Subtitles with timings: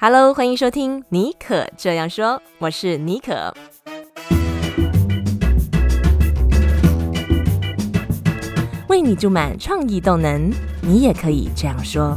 [0.00, 3.52] Hello，欢迎收听妮可这样说，我是妮可。
[8.88, 12.16] 为你注满创意动能，你也可以这样说。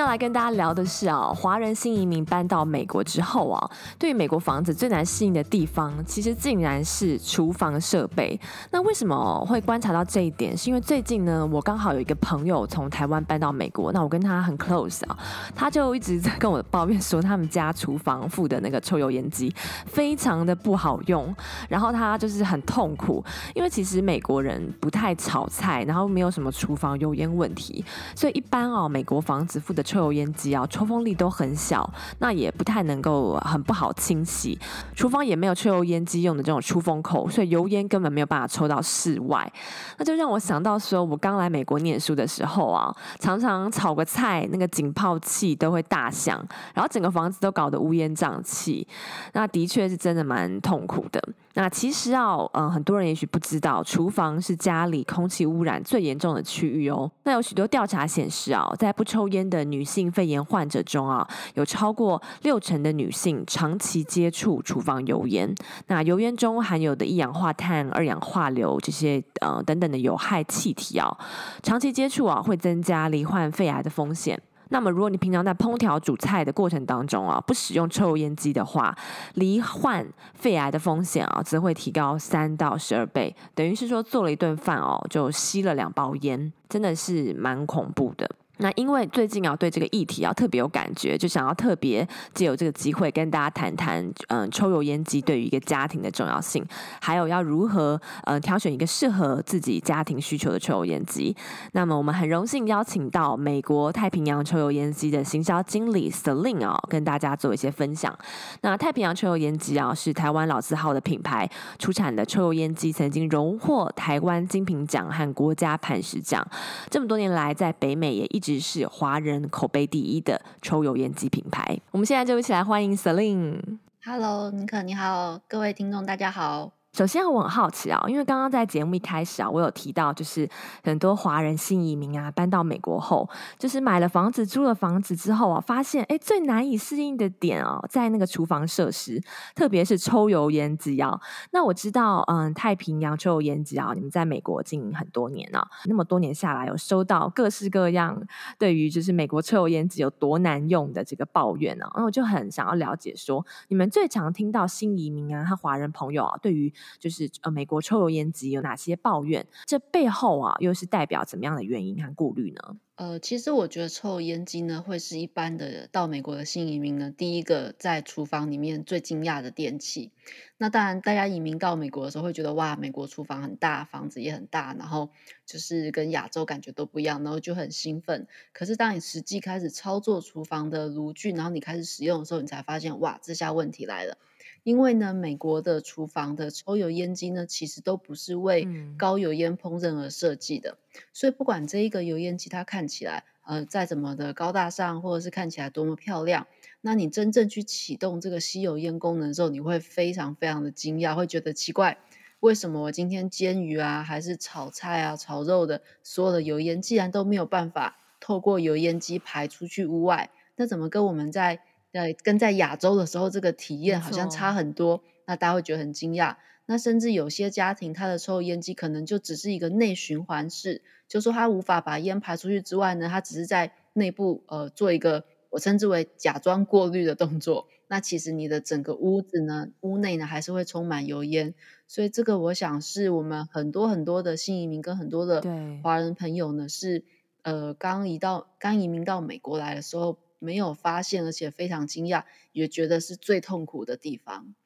[0.00, 8.40] 要来跟大家聊的是啊，华人新移民搬到美国之后啊，对于美国房子最难适应的地方，其实竟然是厨房设备。
[8.70, 10.56] 那为什么会观察到这一点？
[10.56, 15.18] 是因为最近呢，我刚好有一个朋友从台湾搬到美国，那我跟他很 close 啊，
[15.54, 21.34] 他就一直在跟我抱怨说，他们家厨房附的那个抽油烟机非常的不好用，
[21.68, 23.22] 然后他就是很痛苦，
[23.54, 27.84] 因为其实美国人不太炒菜，然后没有什么厨房油烟问题，
[28.16, 34.58] 所以一般啊，美国房子附的抽油烟机啊，抽风力都很小，那也不太能够很不好清洗。
[34.94, 39.50] 厨房也没有抽油烟机用的这种出风口，所以油烟根本没有办法抽到室外。
[39.98, 48.86] 那就让我想到说，我刚来美国念书的时候啊，常常炒个菜，那个警报器都会大响，然后整个房子都搞得乌烟瘴气。
[49.32, 51.22] 那的确是真的蛮痛苦的。
[51.54, 57.10] 那其实啊，嗯，很多人也许不知道，厨房是家里空气污染最严重的区域哦。
[57.24, 65.52] 那有许多调查显示啊，在不抽烟的女性肺炎患者中啊，有超过六成的女性长期接触厨房油烟。
[65.88, 71.16] 那油烟中含有的一氧化碳、二氧化硫这些呃等等的有害气体啊，
[71.64, 74.40] 长期接触啊会增加罹患肺癌的风险。
[74.70, 78.96] 那么，如果你平常在烹调煮菜的过程当中啊，不使用抽油烟机的话，
[79.34, 83.34] 罹患肺癌的风险啊，则会提高三到十二倍。
[83.54, 88.30] 等于是说，做了一顿饭哦，就吸了两包烟，真的是蛮恐怖的。
[88.60, 96.62] 那因为最近啊，对这个议题啊特别有感觉，就想要特别借由这个机会跟大家谈谈，嗯，抽油烟机对于一个家庭的重要性，
[97.00, 101.34] 还有要如何呃挑选一个适合自己家庭需求的抽油烟机。
[101.72, 108.14] 那么我们很荣幸邀请到美国太平洋抽油烟机的行销经理 Celine 啊，跟大家做一些分享。
[108.60, 111.48] 那太平洋抽油烟机啊，是台湾老字号的品牌，
[111.78, 116.46] 出产的抽油烟机曾经荣获台湾精品奖和国家磐石奖，
[116.90, 118.49] 这么多年来在北美也一直。
[118.58, 121.78] 是华人口碑第一的抽油烟机品牌。
[121.90, 123.78] 我们现在就一起来欢迎 Celine。
[124.02, 126.72] Hello，尼克你好，各位听众大家好。
[126.92, 130.48] 首先，我很好奇啊，因为刚刚在节目一开始啊，我有提到，就是
[130.82, 139.22] 很多华人新移民啊，搬到美国后，就是买了房子、租了房子之后啊，发现哎，最难以适应的点哦，在那个厨房设施，
[139.54, 141.20] 特别是抽油烟机啊。
[141.52, 148.20] 那我知道，嗯，太平洋抽油烟机啊，你们在美国经营很多年了，那么多年下来，有收到各式各样
[148.58, 159.46] 对于就是美国抽油烟机有多难用的这个抱怨啊，那我就很想要了解说，你们最常听到新移民啊和华人朋友啊，对于就是呃，美国抽油烟机有哪些抱怨？
[159.66, 162.76] 这背后啊，又是代表怎么样的原因和顾虑呢？
[162.96, 170.12] 呃，其实我觉得抽油烟机呢，会是一般的到美国的新移民呢，第一个在厨房里面最惊讶的电器。
[170.58, 175.08] 那当然，大家移民到美国的时候会觉得哇，美国厨房很大，房子也很大，然后
[175.46, 178.26] 就是跟亚洲感觉都不一样，然后就很兴奋。
[178.52, 184.18] 可是当你实际开始操作厨房的炉具，然后你开始使用的时候，你才发现哇，这下问题来了。
[184.62, 196.46] 因为呢，美国的厨房的抽油烟机呢，其实都不是为高油烟烹饪而设计的，嗯、所以不管这一个油烟机它看起来呃再怎么的高大上，或者是看起来多么漂亮，
[196.80, 201.98] 那你真正去启动这个吸油烟功能的时候，你会非常非常的惊讶，会觉得奇怪，
[202.40, 211.60] 为什么我今天煎鱼啊，还是炒菜啊、炒肉的所有的油烟，既然都没有办法透过油烟机排出去屋外，那怎么跟我们在
[211.92, 216.36] 对，跟在亚洲的时候，这个体验好像差很多，那大家会觉得很惊讶。
[216.66, 227.66] 那甚至有些家庭，它的抽油烟机可能就只是一个内循环式，就说它无法把烟排出去之外呢，它只是在内部呃做一个我称之为假装过滤的动作。
[227.88, 231.54] 那其实你的整个屋子呢，屋内呢还是会充满油烟。
[231.88, 235.42] 所以这个我想是我们很多很多的新移民跟很多的
[235.82, 237.02] 华人朋友呢，是
[237.42, 240.18] 呃刚移到刚移民到美国来的时候。
[240.40, 244.56] 没有发现，而且非常惊讶，也觉得是最痛苦的地方。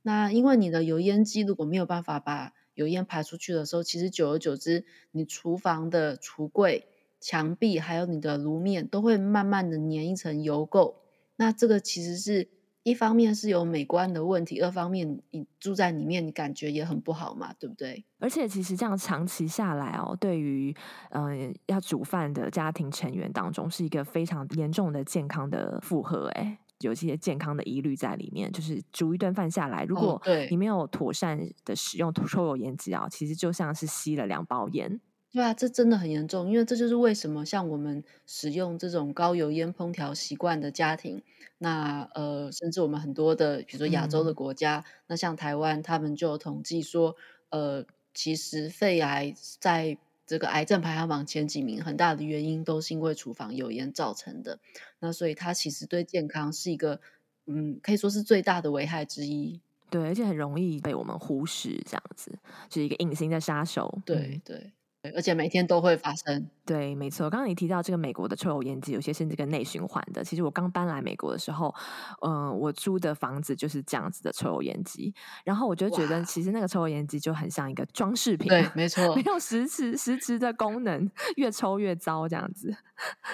[0.00, 6.86] 那因为你的油烟机如果没有办法把油烟排出去的时候，其实久而久之，你厨房的橱柜、
[7.20, 10.94] 墙壁还有你的炉面都会慢慢的粘一层油垢。
[11.36, 12.53] 那这个其实是。
[12.84, 18.04] 一方面是有美观的问题，二方面你住在里面，你感觉也很不好嘛，对不对？
[18.18, 20.74] 而且其实这样长期下来哦，对于
[21.10, 28.52] 嗯、呃、要煮饭的家庭成员当中，是一个非常严重的健康的负荷，哎，有一些健康的疑虑在里面。
[28.52, 30.20] 就是煮一顿饭下来，如果
[30.50, 35.00] 你没有妥善的使用抽油烟机啊，其实就像是吸了两包烟。
[35.34, 41.20] 对啊，这真的很严重，因为这就是为什么像我们使用这种高油烟烹调习惯的家庭，
[41.58, 47.16] 那呃，甚至我们很多的，比如说亚洲的国家，嗯、那像台湾，他们就有统计说，
[47.50, 47.84] 呃，
[48.14, 54.60] 其实肺癌在这个癌症排行榜前几名，很大的原因都是因为厨房油烟造成的。
[55.00, 57.00] 那所以它其实对健康是一个，
[57.46, 59.60] 嗯，可以说是最大的危害之一。
[59.90, 62.30] 对，而且很容易被我们忽视，这样子，
[62.68, 64.00] 就是一个隐形的杀手。
[64.04, 64.74] 对、嗯、对。
[65.14, 66.48] 而且每天都会发生。
[66.64, 67.28] 对，没错。
[67.28, 70.24] 刚刚你提到这个美国的抽油烟机，有些甚至跟内循环的。
[70.24, 71.74] 其实我刚搬来美国的时候，
[72.22, 75.14] 嗯、呃，我租的房子就是这样子的抽油烟机。
[75.44, 78.48] 然后我就觉得，其实那个抽油烟机就很像一个装饰品。
[78.48, 82.74] 对，没错，没有实质实质的功能，越抽越糟这样子。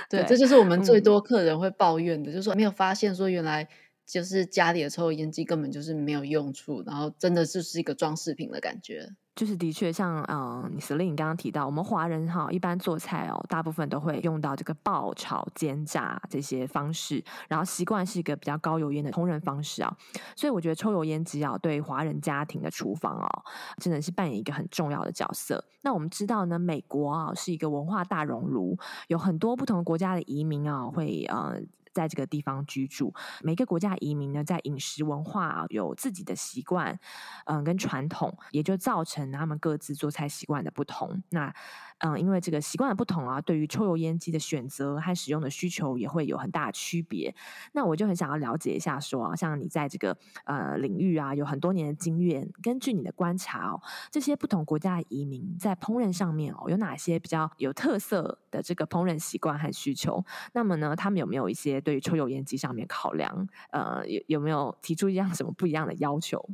[0.09, 3.69] 对， 对这就是我们最多客人会抱怨的，嗯、就是说没有发现说原来
[4.05, 9.11] 就是家里的抽油烟机根本就是没有用处，然后真的就是一个装饰品的感觉。
[9.37, 19.97] 就是的确像嗯，你刚刚提到，我们华人哈一般做菜哦，大部分都会用到这个爆炒煎炸这些方式，然后习惯是一个比较高油烟的烹饪方式啊，
[20.37, 23.45] 所以我觉得抽油烟机啊，对华人家庭的厨房哦，
[23.79, 25.65] 真的是扮演一个很重要的角色。
[25.83, 28.77] 那我们知道呢，美国啊是一个文化大熔炉，
[29.09, 31.61] 有很多不同国家的移民啊会呃。
[31.93, 36.99] 在这个地方居住，每个国家移民呢，在饮食文化有自己的习惯，
[37.47, 41.23] 嗯，跟传统，也就造成他们各自做菜习惯的不同。
[41.31, 41.55] 那
[42.01, 47.35] 嗯，因为这个习惯的不同啊，对于抽油烟机的选择和使用的需求也会有很大的区别。
[47.73, 53.81] 那我就很想要了解一下说，像你在这个呃领域啊，有很多年的经验，根据你的观察哦，
[54.11, 60.25] 这些不同国家的移民在烹饪上面哦，有哪些比较有特色的这个烹饪习惯和需求？
[60.53, 63.47] 那么呢，他们有没有一些对于抽油烟机上面考量？
[63.71, 66.49] 呃，有有没有提出一样什么不一样的要求？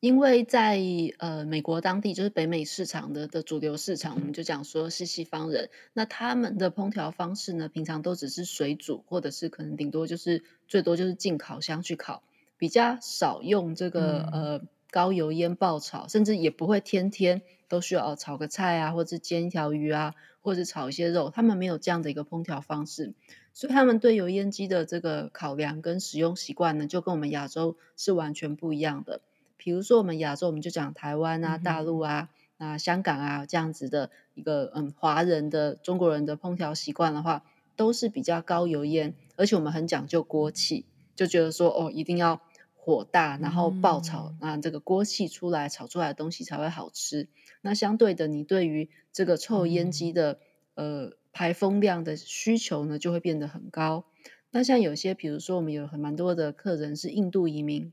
[0.00, 0.78] 因为在
[1.18, 12.22] 呃美国当地，就是北美市场的的主流市场，我们就讲说是西方人，那他们的烹调方式呢，平常都只是水煮，或者是可能顶多就是最多就是进烤箱去烤，
[12.58, 14.60] 比较少用这个、嗯、呃
[14.90, 23.14] 高油烟爆炒，甚至也不会天天都需要炒个菜啊，或者煎一条鱼啊，或者炒一些肉，他们没有这样的一个烹调方式，
[23.54, 29.22] 所以他们对油烟机的这个考量跟使用习惯呢，就跟我们亚洲是完全不一样的。
[29.66, 37.42] 比如说，我们亚洲，我们就讲台湾啊、大陆啊、啊香港啊这样子的一个嗯华人的中国人的烹调习惯的话，
[37.74, 40.86] 都是比较高油烟，而且我们很讲究锅气，
[41.16, 42.40] 就觉得说哦一定要
[42.76, 47.28] 火大，然后爆炒，那、嗯、这个锅气出来炒出来的东西才会好吃。
[47.60, 50.38] 那相对的，你对于这个抽油烟机的、
[50.76, 54.04] 嗯、呃排风量的需求呢，就会变得很高。
[54.52, 57.92] 那像有些，比如说我们有很蛮多的客人是印度移民。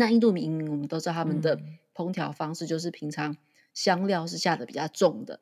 [0.00, 1.60] 那印度民民，我们都知道他们的
[1.94, 3.36] 烹调方式就是平常
[3.74, 5.40] 香料是下的比较重的。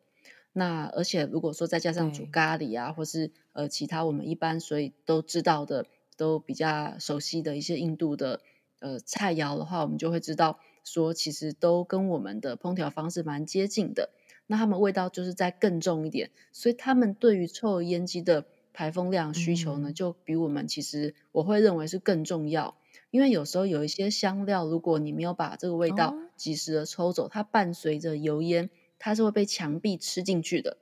[0.52, 8.40] 那而且如果说再加上煮咖喱啊，或是呃其他我们一般所以都知道的，都比较熟悉的一些印度的
[8.80, 14.10] 呃菜肴的话，我们就会知道说其实都跟我们的烹调方式蛮接近的。
[14.48, 22.74] 那他们味道就是再更重一点，所以他们对于抽油烟机的排风量需求呢，就比我们其实我会认为是更重要。
[23.10, 28.68] 因为有时候有一些香料，如果你没有把这个味道及时的抽走，哦、它伴随着油烟，
[28.98, 30.76] 它是会被墙壁吃进去的。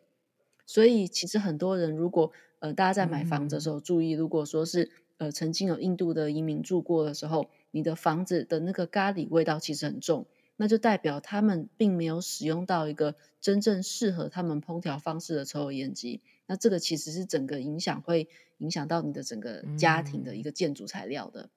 [0.66, 16.20] 所以其实很多人，如果呃大家在买房子的时候注意，如果说是呃曾经有印度的移民住过的时候，你的房子的那个咖喱味道其实很重，那就代表他们并没有使用到一个真正适合他们烹调方式的抽油烟机。
[16.46, 21.42] 那这个其实是整个影响会影响到你的整个家庭的一个建筑材料的。
[21.42, 21.50] 嗯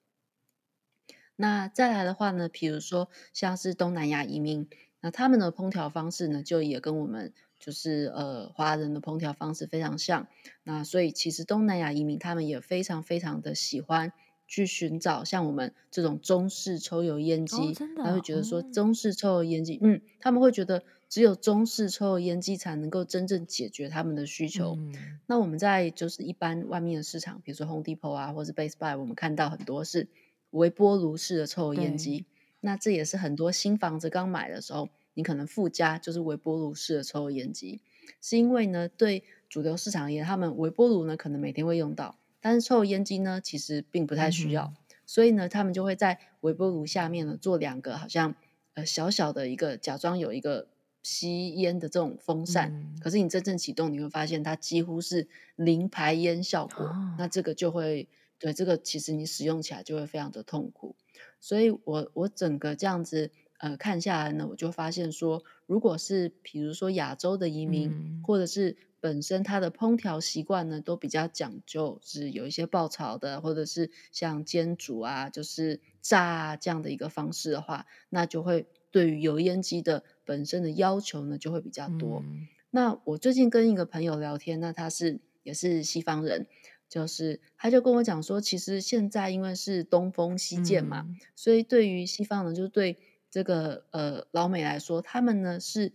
[1.41, 4.67] 那再来的话呢，比如说像是东南亚移民，
[4.99, 10.27] 那他们的烹调方式呢，就也跟我们就是呃华人的烹调方式非常像。
[10.63, 14.11] 那所以其实东南亚移民他们也非常非常的喜欢
[14.49, 24.75] 去寻找像我们这种中式抽油烟机，他会觉得说中式抽油烟机，嗯，他们会觉得只有中式抽油烟机才能够真正解决他们的需求。
[24.77, 30.09] 嗯、那我们在就是一般外面的市场，比如说 Home Depot 啊，或是 Best Buy，我们看到很多是。
[30.51, 32.25] 微波炉式的抽油烟机，
[32.61, 37.81] 那这也是很多新房子刚买的时候，你可能附加就是微波炉式的抽油烟机，
[38.19, 44.75] 是因为呢，对主流市场而言，他们微波炉呢可能每天会用到，但是抽油烟机呢其实并不太需要，嗯、
[45.05, 48.35] 所以呢，他们就会在微波炉下面呢做两个好像
[48.73, 50.67] 呃小小的一个假装有一个
[51.03, 58.07] 吸烟的这种风扇，嗯、可是你真正启动，你会发现它几乎是零排烟效果，哦、那这个就会。
[58.39, 60.95] 对，这个其实你使用起来就会非常的痛苦，
[61.41, 82.23] 所以我我整个这样子呃看下来呢，我就发现说，如果是比如说亚洲的移民，嗯、或或者是本身他的烹调习惯呢，都比较讲究，是有一些爆炒的，或者是像煎煮啊，就是炸啊这样的一个方式的话，那就会对于油烟机的本身的要求呢，就会比较多。
[82.25, 86.47] 嗯、那我最近跟一个朋友聊天，那他是也是西方人。
[86.89, 92.97] 就是，他就跟我讲说，其实现在因为是东风西渐嘛，嗯、所以对于西方人，就是对
[93.29, 95.93] 这个呃老美来说，他们呢是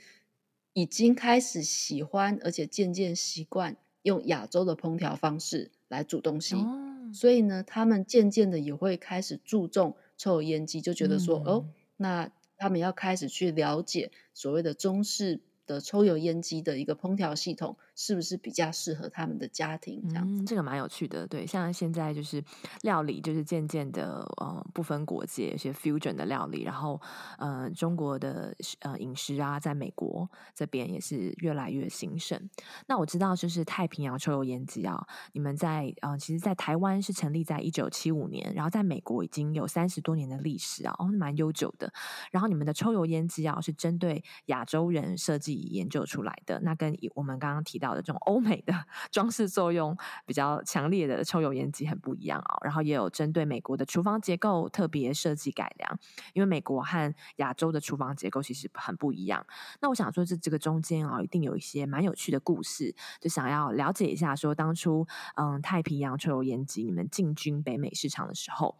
[0.72, 11.64] 已经开始喜欢，而且渐渐习惯用亚洲的烹调方式来煮东西，哦、所以呢，他们渐渐的也会开始注重抽油烟机，就觉得说，嗯、哦，
[11.96, 15.40] 那他们要开始去了解所谓的中式。
[15.66, 20.02] 的抽油烟机的一个烹调系统是不是比较适合他们的家庭？
[20.08, 21.26] 这样，嗯，这个蛮有趣的。
[21.26, 22.42] 对，像现在就是
[22.82, 27.00] 料理，就是渐渐的呃不分国界，有些 fusion 的料理，然后
[27.38, 32.50] 呃中国的呃饮食啊，在美国这边也是越来越兴盛。
[32.86, 41.92] 那我知道就是太平洋抽油烟机啊，你们在呃其实，在台湾是成立在一九七五年，然后在美国已经有三十多年的历史啊，哦，蛮悠久的。
[42.30, 45.53] 然后你们的抽油烟机啊，是针对亚洲人设计。
[45.56, 48.74] 研究出来的，那跟我们刚刚提到的这种欧美的
[49.10, 49.96] 装饰作用
[50.26, 52.58] 比较强烈的抽油烟机很不一样、哦。
[52.64, 55.98] 然后也有针对美国的厨房结构特别设计改良，
[56.32, 59.46] 因为美国和亚洲的厨房结构其实很不一样。
[59.80, 65.06] 那我想说，这这个中间啊、哦，一定有一些蛮有趣的故事，就想要了解一下，说当初
[65.36, 68.76] 嗯太平洋抽油烟机你们进军北美市场的时候，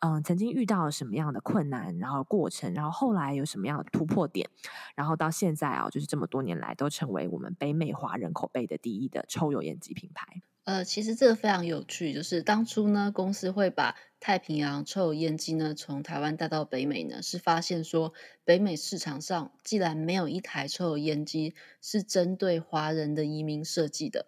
[0.00, 4.46] 嗯曾经遇到了什么样的困难，然后过程，然后后来有什么样的突破点，
[4.94, 6.17] 然后到现在啊、哦，就是这。
[6.26, 10.42] 多年来都成为我们北美华人口碑的第一的抽油烟机品牌。
[10.64, 18.12] 呃，其实这个非常有趣，就是当初呢，公司会把太平洋抽油烟机呢从台湾带到北美呢，是发现说
[18.44, 24.26] 北美市场上既然没有一台抽油烟机是针对华人的移民设计的，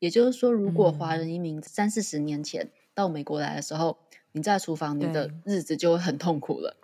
[0.00, 6.76] 也就是说，如果华人移民三四十年前到美国来的时候，嗯、你在厨房，你的日子就会很痛苦了。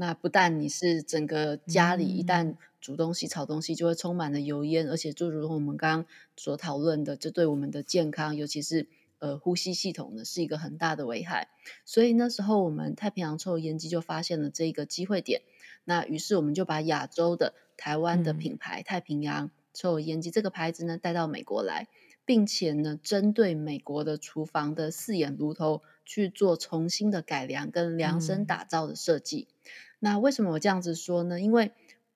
[0.00, 6.06] 那不但你是整个家里一旦煮东西、炒东西就会充满了油烟，而且就如同我们刚刚
[6.38, 8.88] 所讨论的，这对我们的健康，尤其是
[9.18, 11.48] 呃呼吸系统呢，是一个很大的危害。
[11.84, 15.42] 所以那时候我们太平洋抽油烟机就发现了这一个机会点，
[15.84, 21.88] 那于是我们就把亚洲的台湾的品牌、嗯、太平洋抽油烟机这个牌子呢带到美国来，
[22.24, 29.48] 并且呢针对美国的厨房的四眼炉头去做重新的改良跟量身打造的设计。
[29.50, 29.60] 嗯
[30.00, 31.40] 那为什么我这样子说呢？
[31.40, 31.70] 因为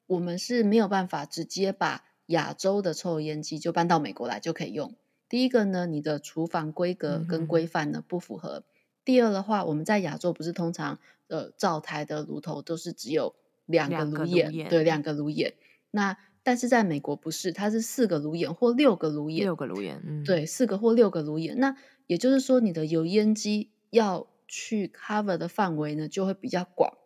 [0.07, 4.95] 我们是没有办法直接把亚洲的抽油烟机就搬到美国来就可以用。
[5.29, 8.59] 第一个呢，你的厨房规格跟规范呢不符合。
[8.59, 8.65] 嗯、
[9.05, 10.99] 第二的话，我们在亚洲不是通常
[11.29, 13.35] 呃灶台的炉头都是只有
[13.67, 15.55] 两个炉眼，炉眼对，两个炉眼。
[15.91, 21.59] 那但是在美国不是，它是四个炉眼或六个炉眼，六个炉眼，嗯，对，四个或六个炉眼。
[21.59, 21.77] 那
[22.07, 26.99] 也就是说，你的油烟机要去 cover 的范围呢就会比较广。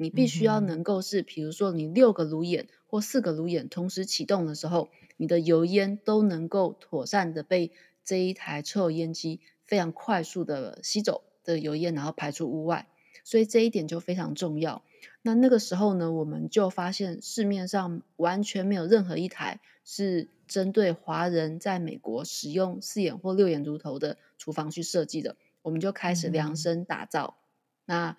[0.00, 4.88] 你必须要能够是，比如说你六个炉眼或四个炉眼同时启动的时候，
[5.18, 7.70] 你的油烟都能够妥善的被
[8.02, 12.88] 这一台抽油烟机非常快速的吸走的油烟，然后排出屋外。
[13.24, 14.82] 所以这一点就非常重要。
[15.20, 25.36] 那那个时候呢，我们就发现市面上完全没有任何一台是针对华人在美国使用四眼或六眼炉头的厨房去设计的。
[25.60, 27.36] 我们就开始量身打造。
[27.84, 28.16] 嗯、那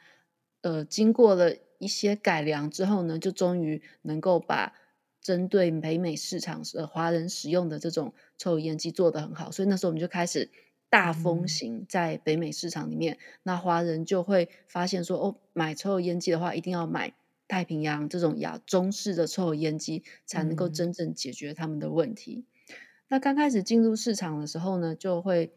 [0.61, 1.55] 呃，经过了。
[1.81, 4.73] 一些改良之后呢，就终于能够把
[5.19, 10.51] 针对北美市场的华人使用的这种抽油烟机做得很好，所以那时候我们就开始
[10.89, 13.15] 大风行在北美市场里面。
[13.15, 17.15] 嗯、那华人就会发现说，哦，买抽油烟机的话，一定要买
[17.47, 22.45] 太平洋这种亚中式的抽油烟机，才能够真正解决他们的问题。
[22.69, 22.75] 嗯、
[23.07, 25.51] 那刚开始进入市场的时候呢，就会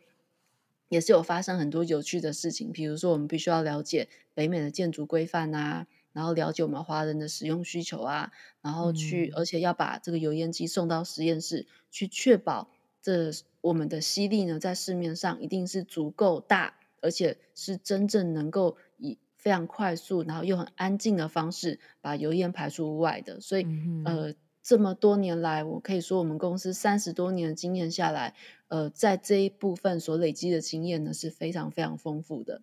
[0.89, 5.87] 也是有发生很多有趣的事情，比如说我们必须要了解北美的建筑规范啊。
[6.15, 12.71] 然后了解我们华人的使用需求啊，然后去，嗯、而且要把这个油烟机送到实验室去，确保
[13.03, 13.31] 这
[13.61, 23.41] 我们的吸力呢，在市面上一定是足够大，而且是真正能够以非常快速，然后又很安静的方式把油烟排出屋外的。
[23.41, 28.35] 所以，嗯、呃，这么多年来，我可以说我们公司三十多年的经验下来，
[28.69, 32.63] 呃，在这一部分所累积的经验呢，是非常非常丰富的。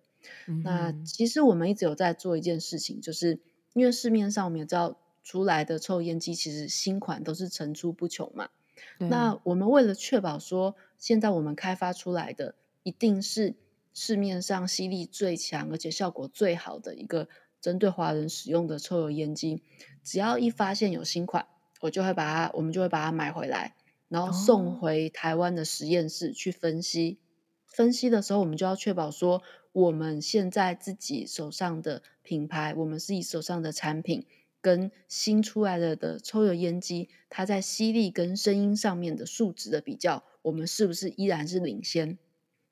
[0.64, 3.40] 那其实我们一直有在做一件事情，就是
[3.72, 8.50] 因为市面上我们也知道出来的抽油烟机，其实新款都是层出不穷嘛。
[8.98, 13.54] 那我们为了确保说，现在我们开发出来的一定是
[13.94, 17.28] 市面上吸力最强而且效果最好的一个
[17.60, 19.62] 针对华人使用的抽油烟机，
[20.02, 21.46] 只要一发现有新款，
[21.80, 23.76] 我就会把它，我们就会把它买回来，
[24.08, 27.18] 然后送回台湾的实验室去分析。
[27.20, 27.22] 哦、
[27.66, 34.26] 分析的时候，我们就要确保说，我们现在自己手上的品牌，我们自己手上的产品，
[34.60, 42.18] 跟新出来的的抽油烟机，它在吸力跟声音上面的数值的比较，我们是不是依然是领先？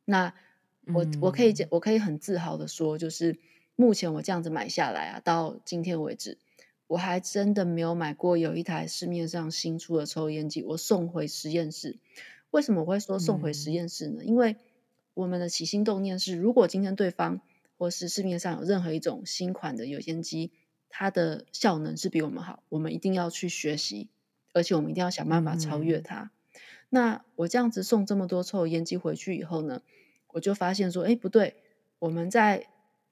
[0.04, 0.34] 那
[0.94, 3.38] 我我可以我可以很自豪的说，就是。
[3.76, 6.36] 目前我这样子买下来啊，到今天为止，
[6.86, 11.96] 我还真的没有买过有一台市面上新出的抽油烟机，我送回实验室。
[12.50, 14.20] 为什么我会说送回实验室呢？
[14.20, 14.56] 嗯、因为
[15.14, 17.40] 我们的起心动念是，如果今天对方
[17.76, 20.52] 或是市面上有任何一种新款的油烟机，
[20.88, 24.08] 它的效能是比我们好，我们一定要去学习，
[24.52, 26.22] 而且我们一定要想办法超越它。
[26.22, 26.30] 嗯、
[26.90, 29.82] 那我这样子送这么多抽油烟机回去以后呢，
[30.28, 31.56] 我就发现说，哎，不对，
[31.98, 32.66] 我们在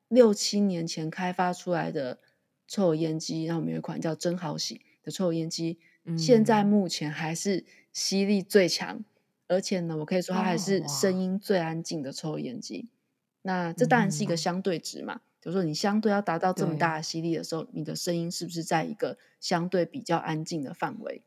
[0.09, 2.19] 六七年前开发出来的
[2.67, 9.05] 抽油烟机，然后我们有一款叫真好洗的抽油烟机，嗯、现在目前还是吸力最强，
[9.49, 12.89] 而且呢，我可以说它还是声音最安静的抽油烟机。
[12.89, 12.95] 哦、
[13.43, 21.23] 那这当然是一个相对值嘛，嗯、就是说你相对要达到这么大的吸力的时候，你的声音是不是在一个相对比较安静的范围？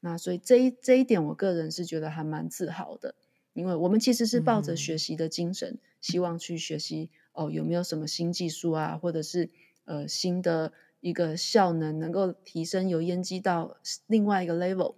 [0.00, 3.14] 那所以这一这一点，我个人是觉得还蛮自豪的，
[3.52, 7.10] 因为我们其实是抱着学习的精神，嗯、希望去学习。
[7.38, 9.50] 哦，有没有什么新技术啊，或者是
[9.84, 14.94] 呃新的一个效能，能够提升油烟机到另外一个 level？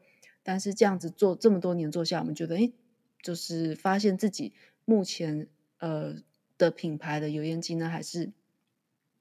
[0.49, 2.73] 但是这样子做这么多年做下来，我们觉得，哎，
[3.21, 4.55] 就是发现自己
[4.87, 6.23] 目前呃
[6.57, 8.33] 的品牌的油烟机呢，还是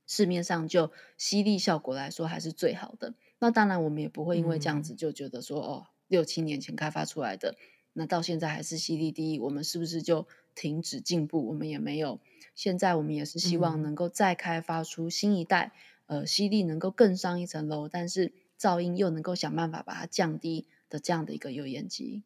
[0.06, 3.14] 市面上就吸力效果来说还是最好的。
[3.40, 7.58] 那当然，我们也不会因为这样子就觉得说，嗯、哦，六七年前开发出来的，
[7.92, 11.46] 那到现在还是吸力第一，我们是不是就停止进步？
[11.48, 12.22] 我们也没有。
[12.56, 15.74] 现在我们也是希望能够再开发出新一代，
[16.06, 22.24] 嗯、呃，吸力能够更上一层楼，但是噪音又能够想办法把它降低的这样的一个油烟机。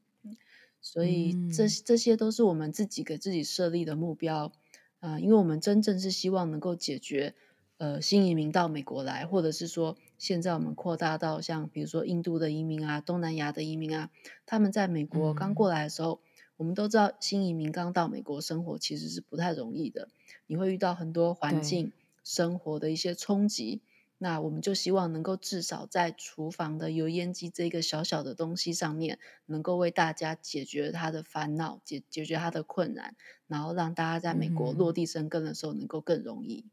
[0.81, 4.51] 所以这这些都是我们自己给自己设立的目标
[4.99, 7.35] 啊、呃，因为我们真正是希望能够解决
[7.77, 14.09] 呃新移民到美国来，或者是说现在我们扩大到像比如说印度的移民啊、东南亚的移民啊，
[14.45, 16.21] 他们在美国刚过来的时候。
[16.23, 20.09] 嗯我们都知道，新移民刚到美国生活其实是不太容易的，
[20.45, 21.91] 你会遇到很多环境
[22.23, 23.81] 生活的一些冲击。
[24.23, 33.15] 那我们就希望能够至少在厨房的油烟机这个小小的东西上面，能够为大家解决他的烦恼，解解决他的困难，
[33.47, 36.69] 然后让大家在美国落地生根的时候能够更容易。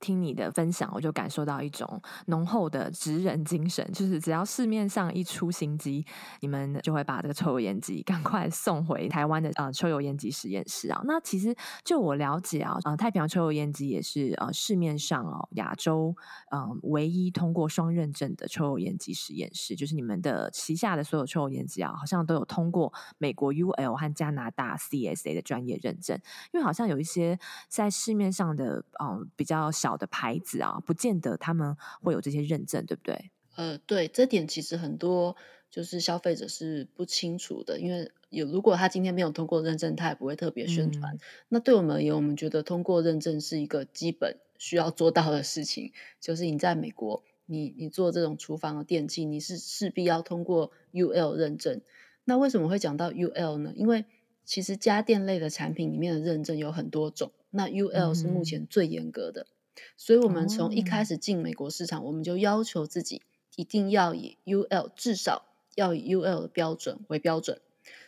[0.00, 6.06] 听你的分享，我就感受到一种浓厚的职人精神，就是只要市面上一出新机，
[6.40, 11.02] 你们就会把这个抽油烟机赶快送回台湾的呃抽油烟机实验室啊。
[11.04, 16.14] 那其实就我了解啊，呃，太平洋抽油烟机也是呃市面上哦亚洲
[16.52, 26.16] 嗯、唯一通过双认证的抽油烟机实验室，就是你们的旗下的所有抽油烟机啊，好像都有通过美国 UL 和加拿大 CSA 的专业认证，
[26.52, 27.36] 因为好像有一些
[27.68, 29.87] 在市面上的嗯、呃、比较小。
[29.88, 33.30] 小的牌子啊，不见得他们会有这些认证，对不对？
[33.56, 35.34] 呃，对，这点其实很多
[35.70, 41.14] 就是消费者是不清楚的，因为有如果他今天没有通过认证，他也不会特别宣传。
[41.14, 51.80] 嗯、那对我们而言，我们觉得通过认证是一个基本需要做到的事情，就是你在美国，你你做这种厨房的电器，你是势必要通过 UL 认证。
[52.24, 53.72] 那为什么会讲到 UL 呢？
[53.74, 54.04] 因为
[54.44, 59.42] 其实家电类的产品里面的认证有很多种，那 UL 是目前最严格的。
[59.42, 59.57] 嗯
[59.96, 63.22] 所以，我们从一开始进美国市场，我们就要求自己
[63.56, 67.60] 一定要以 UL，至少要以 UL 的标准为标准。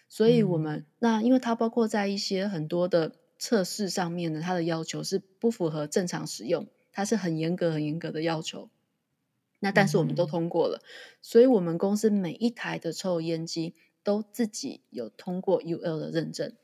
[0.08, 8.68] 所以，我们那因为它包括在一些很多的测试上面呢，它的要求是不符合正常使用，它是很严格、很严格的要求。
[9.60, 10.82] 那但是我们都通过了，
[11.20, 16.54] 所以我们公司每一台的抽油烟机都自己有通过 UL 的认证。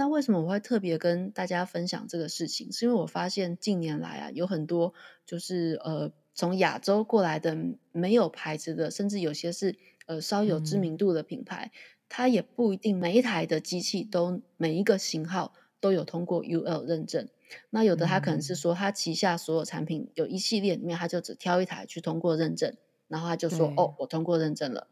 [0.00, 2.72] 那为什么我会特别跟大家分享这个事情？
[2.72, 4.94] 是因为我发现近年来啊，有很多
[5.26, 7.54] 就是呃从亚洲过来的
[7.92, 11.76] 没有牌子的，甚至有些是呃稍有知名度的品牌，嗯、
[12.08, 17.28] 它也不一定每一台的机器都每一个型号都有通过 UL 认证。
[17.68, 22.74] 那有的他可能是说，他旗下所有产品有一系列里面，他就只挑一台去通过认证，
[23.06, 24.86] 然后他就说哦，我通过认证了。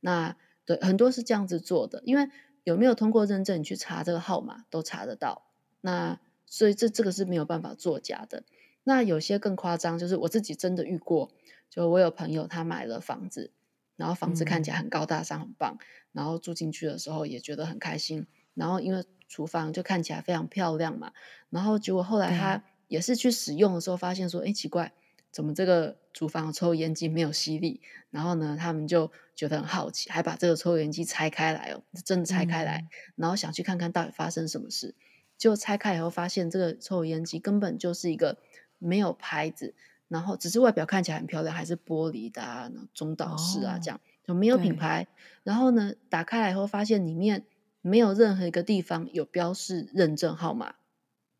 [0.00, 2.30] 那对很多是这样子做的，因为。
[2.64, 3.60] 有没有通过认证？
[3.60, 5.42] 你去查这个号码都查得到。
[5.80, 8.42] 那所以这这个是没有办法作假的。
[8.82, 11.30] 那有些更夸张，就是我自己真的遇过。
[11.70, 13.50] 就我有朋友他买了房子，
[13.96, 18.26] 然后房子看起来很高大上、很棒，嗯、然后住进去的时候也觉得很开心。
[18.54, 21.12] 然后因为厨房就看起来非常漂亮嘛，
[21.50, 24.92] 然后结果后来他也是去使用的时候发现说，哎，奇怪，
[25.34, 27.80] 怎么这个厨房的抽油烟机没有吸力？
[28.12, 34.94] 然后呢，他们就觉得很好奇，还把这个抽油烟机拆开来哦，真的拆开来，嗯、然后想去看看到底发生什么事。
[35.36, 38.38] 就拆开以后，发现这个抽油烟机根本就是一个
[38.78, 39.74] 没有牌子，
[40.06, 45.08] 然后只是外表看起来很漂亮，还是玻璃的啊，中岛式啊，这样、哦、就没有品牌。
[45.42, 47.44] 然后呢，打开来以后，发现里面
[47.80, 50.76] 没有任何一个地方有标示认证号码。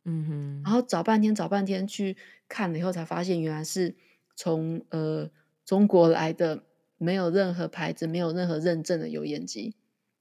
[0.05, 2.17] 嗯哼，然后找半天找半天去
[2.49, 3.95] 看了以后，才发现原来是
[4.37, 5.31] 从呃
[5.65, 6.65] 中国来的，
[6.99, 9.75] 没有任何牌子、没有任何认证的油烟机。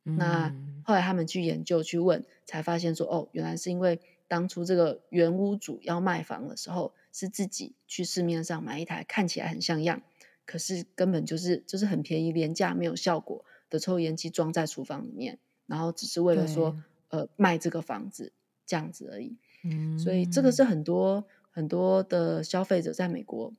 [0.05, 10.01] 嗯、那后来他们去研究去问，才发现说哦，原来是因为当初这个原屋主要卖房的时候，是自己去市面上买一台看起来很像样，
[10.45, 18.33] 可是根本就是就是很便宜、廉价、没有效果的抽油烟机装在厨房里面，然后只是为了说呃卖这个房子
[18.65, 19.37] 这样子而已。
[19.63, 23.53] 嗯，所以这个是很多很多的消费者在美国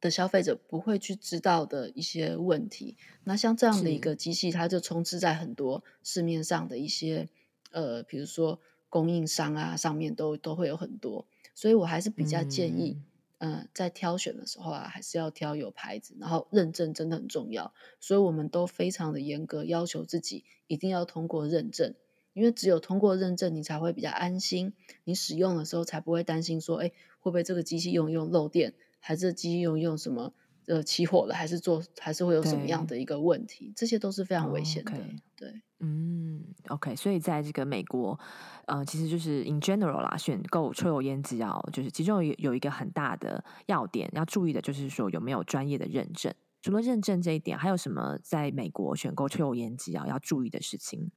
[0.00, 2.96] 的消费者不会去知道的一些问题。
[3.24, 7.28] 那像这样的一个机器，它就充斥在很多市面上的一些
[7.72, 11.26] 呃，比如说供应商啊上面都都会有很多。
[11.54, 13.02] 所以我还是比较建议，
[13.38, 17.74] 嗯、呃，在挑选的时候啊，还是要挑有牌子，然后认证真的很重要。
[17.98, 21.96] 所以我们都非常的严格要求自己一定要通过认证。
[22.38, 24.72] 因为只有通过认证，你才会比较安心。
[25.02, 30.32] 你使用的时候才不会担心说，哎，会不会这个机器用用漏电，还是机器用用什么
[30.66, 33.72] 呃起火了，还是做还是会有什么样的一个问题？
[33.74, 34.92] 这些都是非常危险的。
[34.92, 35.18] Oh, okay.
[35.34, 36.94] 对，嗯，OK。
[36.94, 38.18] 所以在这个美国，
[38.66, 46.32] 呃，其实就是 in general 啦，选购抽油烟机要就是其中有有一个很大的要点要注意的，就是说有没有专业的认证。
[46.60, 51.10] 除了认证这一点，还有什么在美国选购抽油烟机啊要注意的事情？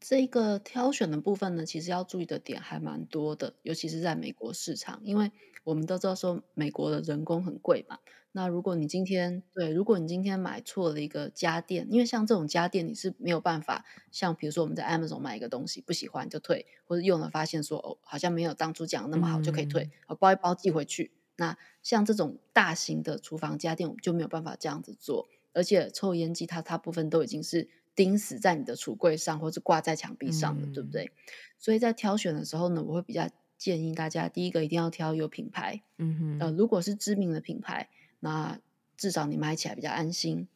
[0.00, 5.32] 这个挑选的部分呢，其实要注意的点还蛮多的，尤其是在美国市场，因为
[5.64, 7.98] 我们都知道说美国的人工很贵嘛。
[8.30, 21.10] 那如果你今天对，如果你今天买错了一个家电，因为像这种家电你是没有办法，像比如说我们在 Amazon 买一个东西不喜欢就退，或者用了发现说哦好像没有当初讲的那么好就可以退，嗯、包一包寄回去。
[21.36, 27.68] 那像这种大型的厨房家电，我们就没有办法这样子做，而且抽油烟机它大部分都已经是。
[27.98, 31.10] 钉死在你的橱柜上，或是挂在墙壁上的，嗯、对不对？
[31.58, 35.82] 所以在挑选的时候呢，我会比较建议大家，第一个一定要挑有品牌。
[35.96, 37.88] 嗯哼，呃，如果是知名的品牌，
[38.20, 38.60] 那
[38.96, 40.46] 至少你买起来比较安心。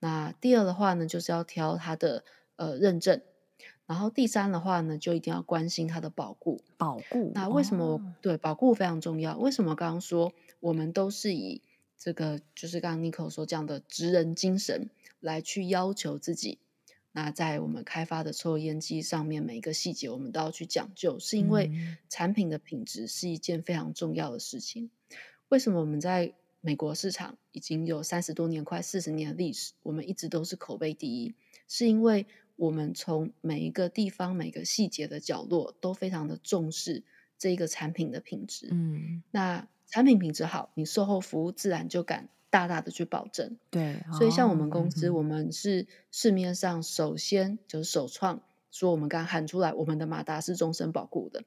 [0.00, 2.24] 那第二的话呢，就是要挑它的
[2.56, 3.22] 呃认证。
[3.86, 6.60] 然后第三的话呢，就一定要关心它的保固。
[6.76, 7.30] 保固。
[7.36, 7.84] 那为什么？
[7.84, 9.38] 哦、对，保固非常重要。
[9.38, 11.62] 为什么刚刚说我们都是以
[11.96, 16.58] 这个，就是刚刚 Nico 说这样的职人精神来去要求自己？
[17.12, 21.70] 那在我们开发的抽油烟机上面，每一个细节我们都要去讲究，是因为
[22.08, 24.90] 产品的品质是一件非常重要的事情。
[25.48, 31.34] 为什么我们在美国市场已经有三十多年、快四十年的历史，我们一直都是口碑第一？
[31.66, 37.02] 是因为我们从每一个地方、每个细节的角落都非常的重视
[37.36, 38.68] 这一个产品的品质。
[38.70, 42.28] 嗯，那产品品质好，你售后服务自然就敢。
[42.50, 51.44] 大大的去保证，对，所以像我们公司，哦、我们是市面上首先就是首创，说我们刚喊出来，我们的马达是终身保固的。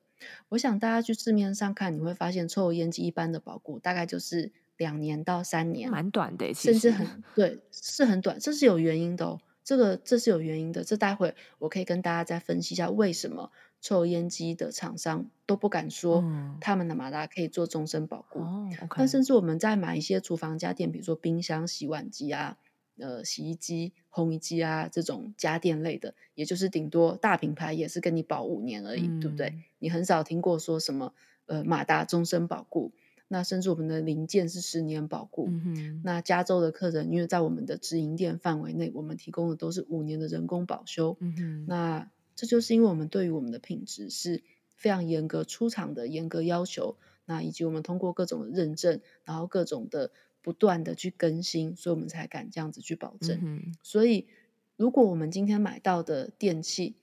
[0.50, 9.42] 我想大家去市面上看，你会发现抽油烟机一般的保固大概就是两年到三年，蛮短的，甚至很对，是很短，这是有原因的哦。
[9.66, 13.52] 这个这是有原因的，这待会我可以跟大家再分析一下为什么。
[13.84, 16.24] 抽油烟机的厂商都不敢说
[16.62, 18.96] 他们的马达可以做终身保固，哦 oh, okay.
[19.00, 22.58] 但甚至我们在买一些厨房家电，比如说冰箱、洗碗机啊、
[22.98, 29.54] 呃洗衣机、烘衣机啊这种家电类的，也就是顶多大品牌也是跟你保五年而已，嗯、对不对？
[29.80, 31.14] 你很少听过说什么
[31.48, 32.94] 呃马达终身保固，
[33.28, 35.48] 那甚至我们的零件是十年保固。
[35.50, 41.18] 嗯、那加州的客人，因为在我们的直营店范围内，我们提供的都是五年的人工保修。
[41.20, 44.44] 嗯、那这就是因为我们对于我们的品质是
[44.76, 53.40] 非常严格出厂的严格要求，那以及我们通过各种的认证，然后各种的不断的去更新，所以我们才敢这样子去保证。
[53.42, 54.28] 嗯、所以，
[54.76, 56.96] 如果我们今天买到的电器，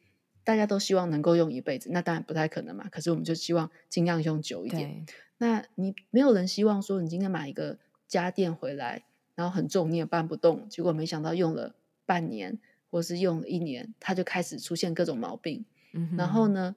[0.44, 2.88] 大家都希望能够用一辈子，那当然不太可能嘛。
[2.90, 5.06] 可是我们就希望尽量用久一点。
[5.38, 12.58] 那你没有人希望说你今天买一个家电回来，然后很重你也搬不动，结果没想到用了半年。
[12.90, 16.74] 或是用了一年，它就开始出现各种毛病，嗯、然后呢，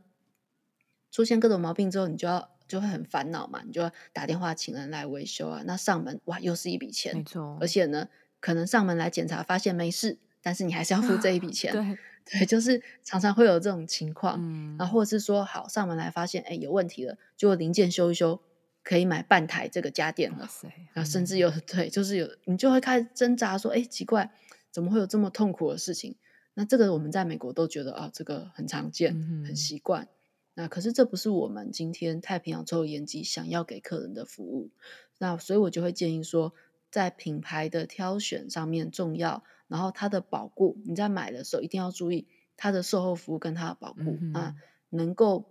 [1.11, 5.63] 出现各种毛病之后，你就要就会很烦恼嘛，你就要打电话请人来维修啊。
[5.65, 7.57] 那上门哇，又是一笔钱，没错。
[7.59, 8.07] 而且呢，
[8.39, 11.73] 可能上门来检查发现没事，但是你还是要付这一笔 钱。
[11.73, 11.97] 对
[12.39, 14.37] 对，就是常常会有这种情况。
[14.39, 18.39] 嗯、然后或者是说，好上门来发现哎有问题了，就零件修一修，
[18.81, 20.49] 可以买半台这个家电了。
[20.93, 24.31] 然后，甚至有对，就是有你就会开始挣扎说，哎，奇怪，
[24.73, 26.17] 怎么会有这么痛苦的事情？
[26.55, 29.13] 那这个我们在美国都觉得啊，这个很常见，
[29.45, 30.09] 很习惯。
[30.55, 34.69] 那可是这不是我们今天太平洋抽油烟机想要给客人的服务。
[35.17, 36.53] 那所以我就会建议说，
[36.91, 44.55] 在品牌的挑选上面重要，然后它的保固，你在买的时候一定要注意它的售后服务跟它的保固啊，
[44.89, 45.45] 能够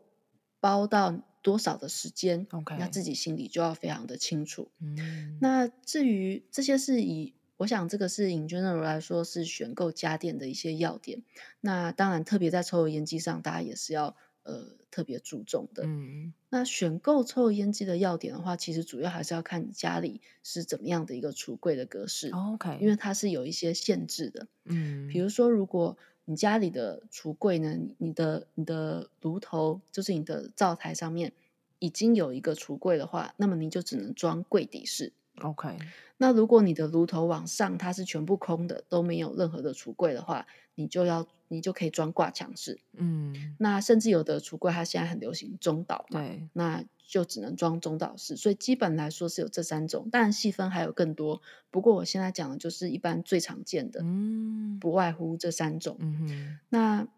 [0.61, 2.47] 包到多少的时间.
[2.79, 4.71] 那自己心里就要非常的清楚。
[4.79, 11.23] 嗯、那至于这些是以，我想这个是 in general 来说是选购家电的一些要点。
[11.61, 14.15] 那当然，特别在抽油烟机上，大家也是要。
[14.45, 15.85] 呃，特别注重的。
[15.87, 22.31] 嗯，那选购抽油烟机的要点的话，其实主要还是要看你家里是怎么样的一个橱柜的格式。
[22.31, 24.49] 哦，OK，因为它是有一些限制的。
[24.65, 31.33] 嗯，比如说，如果你家里的橱柜呢，你的你的炉头就是你的灶台上面
[31.79, 35.13] 已经有一个橱柜的话，那么你就只能装柜底式。
[35.43, 35.77] OK，
[36.19, 42.81] 那如果你的炉头往上它是全部空的，都没有任何的橱柜的话，你就要你就可以装挂墙式。
[42.93, 48.37] 嗯，那甚至有的橱柜它现在很流行中岛嘛，对，那就只能装中岛式。
[48.37, 51.43] 所以基本来说是有这三种，当然细分还有更多。
[51.71, 55.97] 不过我现在讲的就是一般最常见的，嗯，不外乎这三种。
[55.99, 57.09] 嗯哼，那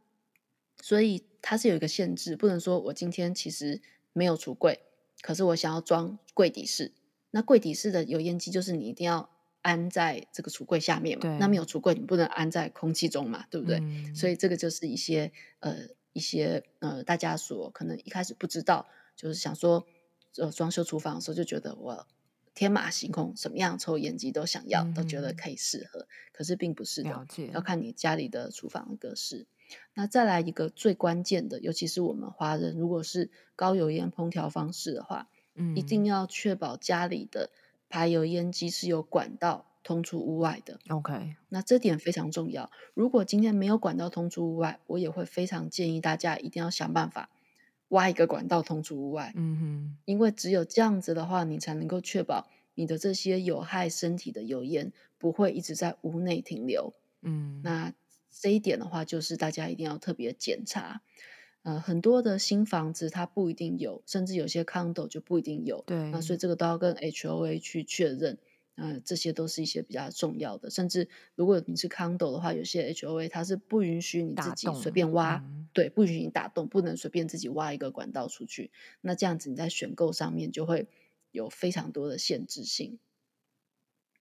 [0.80, 3.80] 所以它是有一个限制，不能说我今天其实
[4.12, 4.80] 没有橱柜，
[5.20, 6.92] 可是我想要装柜底式。
[7.34, 9.28] 那柜底式的油烟机就是你一定要
[9.60, 11.36] 安在这个橱柜下面嘛？
[11.40, 13.44] 那没有橱柜，你不能安在空气中嘛？
[13.50, 13.78] 对不对？
[13.80, 19.84] 嗯、所以这个就是一些呃一些呃大家所可能一开始不知道，就是想说
[20.36, 22.06] 呃装修厨房的时候就觉得我
[22.54, 29.48] 天马行空，什么样抽油烟机都想要，嗯、都觉得可以适合，可是并不是的，要看你家里的厨房的格式。
[29.94, 35.28] 那再来一个最关键的，尤其是我们华人，如果是高油烟烹调方式的话。
[35.76, 37.50] 一定要确保家里的
[37.88, 40.80] 排油烟机是有管道通出屋外的。
[40.88, 42.70] OK，那这点非常重要。
[42.94, 47.30] 如果今天没有管道通出屋外，我也会非常建议大家一定要想办法
[47.88, 49.32] 挖一个管道通出屋外。
[49.36, 56.94] 嗯哼，因为只有这样子的话，你才能够确保你的这些有害身体的油烟不会一直在屋内停留。
[57.22, 57.92] 嗯，那
[58.30, 61.02] 这一点的话，就是大家一定要特别检查。
[61.64, 65.82] 呃，很多的新房子它不一定有，甚至有些 condo 就不一定有。
[65.86, 68.38] 对，那所以这个都要跟 HOA 去确认。
[68.76, 70.68] 呃，这些都是一些比较重要的。
[70.68, 78.72] 甚至如果你是 condo 的话，有些 HOA 它是不允许你自己随便挖，嗯、对，不允许你打洞，不能随便自己挖一个管道出去。
[79.00, 80.88] 那这样子你在选购上面就会
[81.30, 82.98] 有非常多的限制性。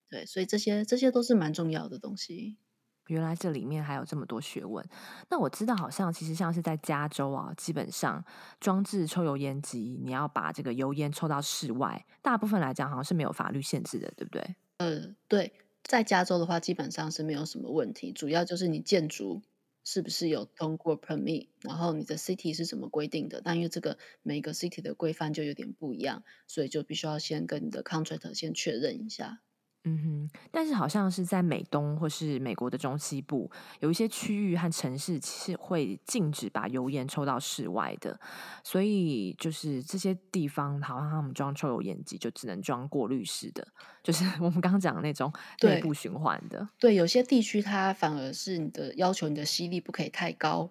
[0.08, 2.58] 对，所以这些这些都是蛮重要的东西。
[3.08, 4.84] 原来这里面还有这么多学问。
[5.30, 8.24] 那我知道，好像其实像是在加州啊，基本上
[8.60, 14.56] 装置抽油烟机，你要把这个油烟抽到室外，大部分来讲好像是没有法律限制的，对不对？
[14.78, 18.12] 呃，对，在加州的话，基本上是没有什么问题。
[18.12, 19.42] 主要就是你建筑
[19.84, 23.42] 是不是有通过 permit，然后你的 city 是怎么规定的。
[23.44, 29.40] 但因为这个每个 city 的规范就有点不一样，所以就必须要先跟你的 contract 先确认一下。
[29.86, 38.18] 嗯哼，但是好像是在美东或是美国的中西部，有一些区域和城市其实会禁止把油烟抽到室外的，
[38.64, 43.68] 所以就是这些地方，好像他们装抽油烟机就只能装过滤式的，
[44.02, 46.66] 就是 我们刚刚讲的那种内部循环的。
[46.80, 50.70] 对，对，有些地区它反而是你的要求，你的吸力不可以太高。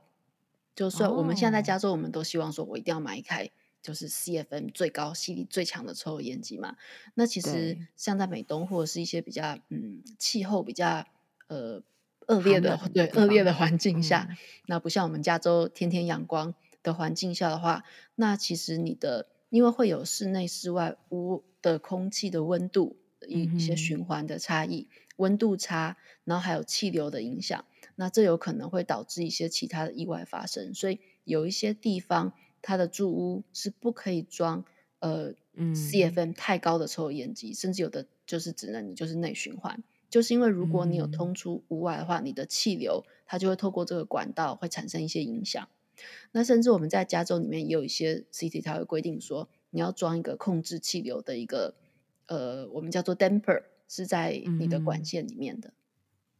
[0.74, 3.50] 就算我们现在在加州，我们都希望说，我一定要买一台。
[3.82, 6.76] 就是 CFM 最高吸力最强的抽油烟机嘛。
[7.14, 11.04] 那其实像在美东或者是一些比较嗯气候比较
[11.48, 11.82] 呃
[12.28, 17.82] 恶劣的对恶劣的环境下，嗯、那不像我们加州天天阳光的环境下的话，
[18.14, 27.64] 那其实你的因为会有室内室外屋的空气的温度一一些循环的差异，温、嗯、度差，然后还有气流的影响，
[27.96, 30.72] 那这有可能会导致一些其他的意外发生。
[30.72, 32.32] 所以有一些地方。
[32.62, 34.64] 它的住屋是不可以装
[35.00, 45.68] 呃、嗯、CFM 太高的抽油烟机，甚至有的就是只能你就是内循环，就是因为如果你有通出屋外的话，嗯、你的气流它就会透过这个管道会产生一些影响。
[46.30, 51.74] 那甚至我们在加州里面也有一些 city 它会规定说，你要装一个控制气流的一个
[52.26, 55.72] 呃，我们叫做 damper，是在你的管线里面的。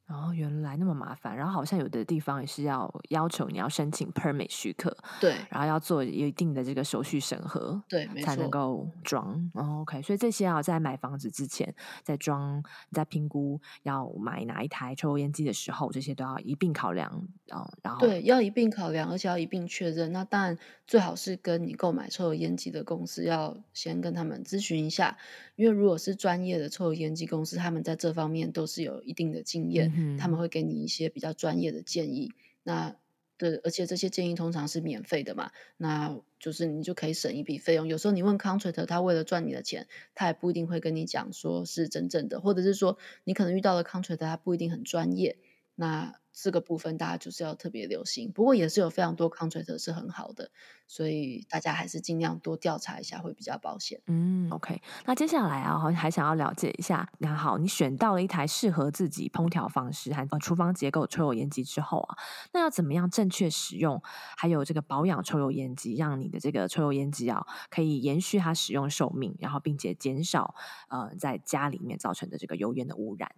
[0.09, 1.35] 哦，原来那么麻烦。
[1.37, 9.51] 然后好像有的地方也是要要求你要申请 permit 许可，对，然后要做一定的这个手续审核，对，才能够装。
[9.55, 17.27] 哦，OK，所以这些要在买房子之前，在装、在评估要买哪一台抽油烟机的时候，这些都要一并考量。
[17.51, 20.13] 哦，然后对，要一并考量，而且要一并确认。
[20.13, 25.17] 那当然最好是跟你购买抽油烟机的公司要先跟他们咨询一下，
[25.63, 29.93] 因为如果是专业的抽油烟机公司，他们在这方面都是有一定的经验。
[29.97, 32.33] 嗯他们会给你一些比较专业的建议，
[32.65, 32.97] 那
[33.39, 37.87] 对，而且这些建议通常是免费的嘛，那就是你就可以省一笔费用。
[37.87, 45.37] 有时候你问 contractor，他为了赚你的钱，他也不一定会跟你讲说是真正的，或者是说你可能遇到了 contractor，他不一定很专业，
[45.77, 46.22] 那。
[46.33, 50.51] 这个部分大家就是要特别留心，不过也是有非常多 counter 是很好的，
[50.87, 54.01] 所以大家还是尽量多调查一下会比较保险。
[54.07, 54.81] 嗯，OK。
[55.05, 62.17] 那接下来啊，还想要了解一下，那好，你选到了一台适合自己烹调方式和厨房结构抽油烟机之后啊，
[62.53, 64.01] 那要怎么样正确使用，
[64.37, 70.55] 还有这个保养抽油烟机，让你的这个抽油烟机啊可以延续它使用寿命，然后并且减少
[70.89, 73.35] 呃在家里面造成的这个油烟的污染。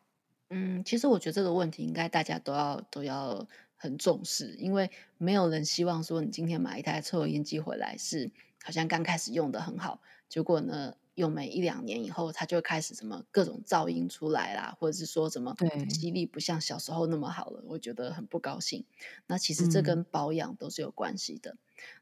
[0.50, 8.30] 嗯，其实我觉得这个问题应该大家都要都要很重视，因为没有人希望说你今天买一台抽油烟机回来是
[8.62, 15.54] 好像刚开始用的很好，结果呢用没一两年以后，它就开始什么各种噪音出来啦，或者是说什么
[15.88, 18.85] 吸力不像小时候那么好了，我觉得很不高兴。
[19.26, 21.52] 那其实这跟保养都是有关系的。
[21.52, 21.59] 嗯、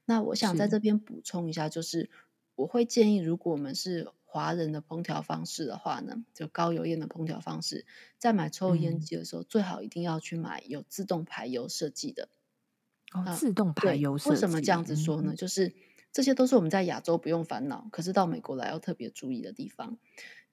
[0.06, 2.10] 那我想在这边补充一下，就是
[2.54, 7.84] 我会建议，如果我们是华人的烹调方式的话呢，就高油烟的烹调方式，
[8.16, 12.30] 在买抽油烟机的时候，嗯、最好一定要去买有自动排油设计的。
[13.12, 14.30] 哦，自动排油设计。
[14.30, 15.34] 为什么这样子说呢？
[15.34, 15.74] 嗯、就是
[16.12, 19.98] 这些都是我们在亚洲不用烦恼，可是到美国来要特别注意的地方。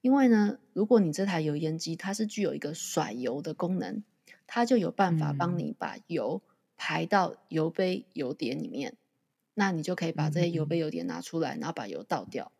[0.02, 4.02] 因为呢，如果你这台油烟机它是具有一个甩油的功能，
[4.46, 6.42] 它就有办法帮你把油
[6.76, 8.98] 排到油杯油碟里面，嗯、
[9.54, 12.52] 那你就可以把这些油杯油碟拿出来，嗯、然后把油倒掉。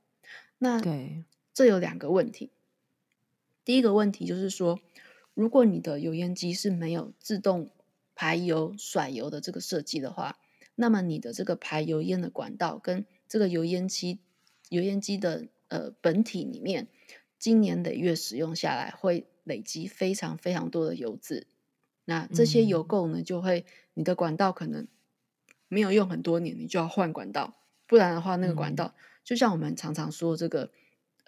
[0.63, 2.51] 那对，这有两个问题。
[3.65, 4.79] 第一个问题就是说，
[5.33, 7.71] 如果你的油烟机是没有自动
[8.15, 10.39] 排油、甩油的这个设计的话，
[10.75, 14.19] 那么你的这个排油烟的管道跟这个油烟机、
[14.69, 16.89] 油烟机的呃本体里面，
[17.39, 21.47] 经年累月使用下来，会累积非常非常多的油渍。
[22.05, 24.87] 那这些油垢呢，就会你的管道可能
[25.69, 27.55] 没有用很多年，你就要换管道，
[27.87, 28.95] 不然的话，那个管道。
[29.21, 30.71] 嗯就像我们常常说这个，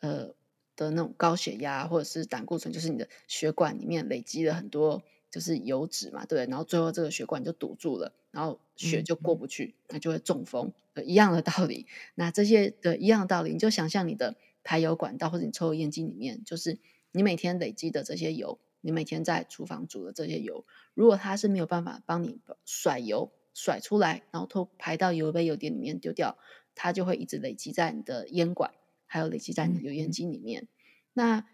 [0.00, 0.34] 呃
[0.74, 6.50] 的那种高血压或者是胆固醇，就是你的血管里面累积了很多就是油脂嘛，对不对？
[6.50, 10.72] 然后最后这个血管就堵住了，然后血就过不去，那就会中风。
[11.04, 16.78] 一样的道理，那这些的一样的道理，你就想象你的排油管道或者你抽油烟机里面，就是
[17.12, 26.36] 你每天累积的这些油，你每天在厨房煮的这些油，如果它是没有办法帮你甩油甩出来，然后偷排到油杯油碟里面丢掉。
[26.74, 28.72] 它就会一直累积在你的烟管，
[29.06, 30.62] 还有累积在你的油烟机里面。
[30.62, 30.68] 嗯、
[31.14, 31.46] 那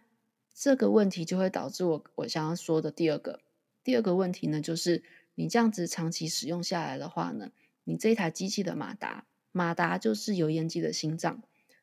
[0.54, 3.40] 这个问题就会导致我我想要说的第二个
[3.84, 5.02] 第二个问题呢，就是
[5.34, 7.50] 你这样子长期使用下来的话呢，
[7.84, 11.42] 你这台机器的马达，马达就是油烟机的心脏，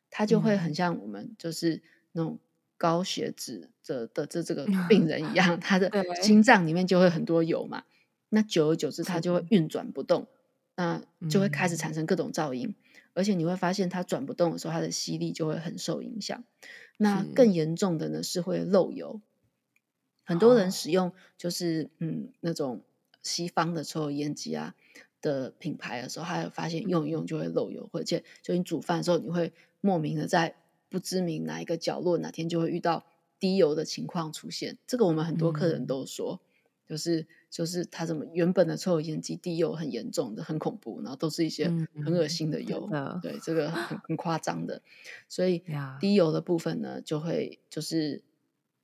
[0.10, 2.39] 它就会很像我们就是那种
[2.78, 5.89] 高血脂的的这这个 病人一样，他的
[6.21, 7.86] 心脏里面就会很多油嘛。
[8.30, 10.28] 那久而久之，它就会运转不动，
[10.76, 12.76] 那就会开始产生各种噪音。
[13.15, 16.43] 而且你会发现，它转不动的时候，它的吸力就会很受影响。
[16.97, 19.19] 那更严重的呢，是会漏油。
[20.23, 22.84] 很多人使用就是嗯那种
[23.23, 24.75] 西方的抽油烟机啊
[25.21, 30.56] 的品牌的时候，他有发现用一用就会漏油，而且就你煮饭的时候，你会莫名的在
[30.89, 33.06] 不知名哪一个角落哪天就会遇到
[33.39, 34.78] 滴油的情况出现。
[34.86, 36.41] 这个我们很多客人都说。
[36.88, 44.84] 就是就是它怎么原本的抽油烟机滴油很严重的很恐怖，然后都是一些很恶心的油，嗯、对这个很很夸张的，
[45.28, 45.63] 所以
[46.00, 48.21] 滴油的部分呢，就会就是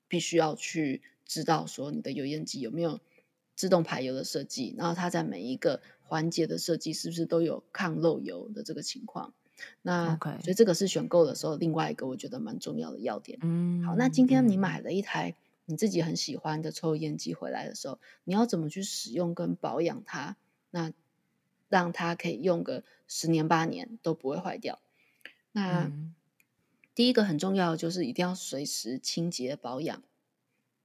[0.07, 2.99] 必须要去知道说你的油烟机有没有
[3.55, 9.33] 自动排油的设计，然后它在每一个环节的设计是不是都有抗漏油的这个情况。
[9.83, 13.37] 那.所以这个是选购的时候另外一个我觉得蛮重要的要点。
[13.43, 15.35] 嗯，好，那今天你买了一台。
[15.71, 20.35] 你自己很喜欢的抽油烟机回来的时候，你要怎么去使用跟保养它？
[20.69, 20.91] 那
[21.69, 24.81] 让它可以用个十年八年都不会坏掉。
[25.53, 26.13] 那、嗯、
[26.93, 30.03] 第一个很重要的就是一定要随时清洁保养。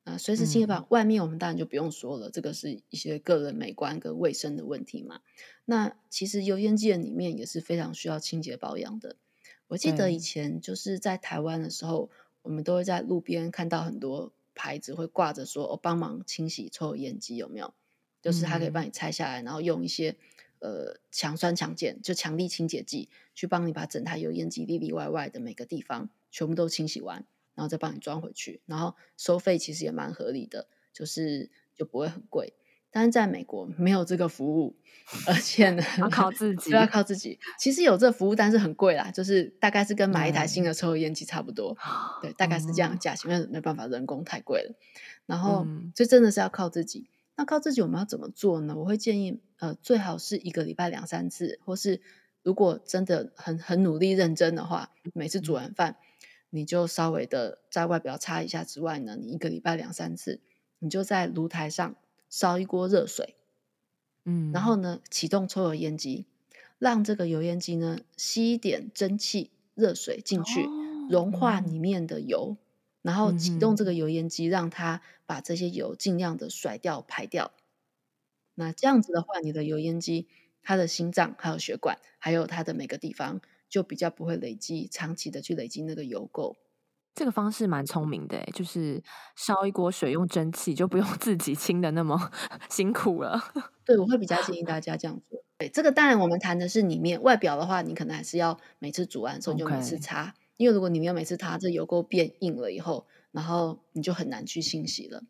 [0.04, 5.20] 啊，随时清洁保养，嗯、外面我们当然就不用说了，这个是一些个人美观跟卫生的问题嘛。
[5.64, 9.16] 那其实油烟机的里面也是非常需要清洁保养的。
[9.66, 14.32] 我记得以前就是在台湾的时候，嗯、我们都会在路边看到很多。
[14.56, 17.72] 牌子会挂着说，哦，帮忙清洗抽油烟机有没有？
[18.20, 20.16] 就是它可以帮你拆下来，然后用一些
[20.58, 32.54] 呃强酸强碱就强力清洁剂去帮你把整台油烟机里里外外的每个地方全部都清洗完，然后再帮你装回去，然后收费其实也蛮合理的，就是就不会很贵。
[32.96, 34.74] 但是在美国没有这个服务，
[35.26, 37.38] 而且呢， 要靠自 己，就要靠自己。
[37.58, 41.92] 其实有这个服务，但是很贵啦，就是大概是跟买一台新的抽油烟机差不多，嗯、
[42.24, 44.74] 对，大概是这样的价钱，因为没办法，人工太贵了。
[45.26, 47.10] 然后，这、嗯、真的是要靠自己。
[47.36, 48.74] 那靠自己，我们要怎么做呢？
[48.74, 52.00] 我会建议，呃，最好是一个礼拜两三次，或是
[52.42, 55.96] 如果真的很很努力认真的话，每次煮完饭，嗯、
[56.48, 60.40] 你就稍微的在外表擦一下之外呢，你一个礼拜两三次，
[60.78, 61.94] 你就在炉台上。
[62.28, 63.36] 烧一锅热水，
[64.24, 66.26] 嗯，然后呢，启动抽油烟机，
[66.78, 72.58] 让这个油烟机呢吸一点蒸汽热水进去，哦、融化里面的油，嗯、
[73.02, 77.52] 然后启动这个油烟机，让它把这些油尽量的甩掉排掉。
[78.54, 80.28] 那这样子的话，你的油烟机
[80.62, 86.56] 它的心脏还有血管，还有它的每个地方，就比较不会累积长期的去累积那个油垢。
[87.16, 89.02] 这个方式蛮聪明的，就是
[89.36, 92.30] 烧一锅水用蒸汽，就不用 自己清的那么
[92.68, 93.42] 辛苦了。
[93.86, 95.42] 对，我会比较建议大家这样做。
[95.56, 105.22] 对，这个当然我们谈的是里面外表的话，你可能还是要每次煮完的时候你就每次擦.因为如果你没有每次擦，这油垢变硬了以后，然后你就很难去清洗了。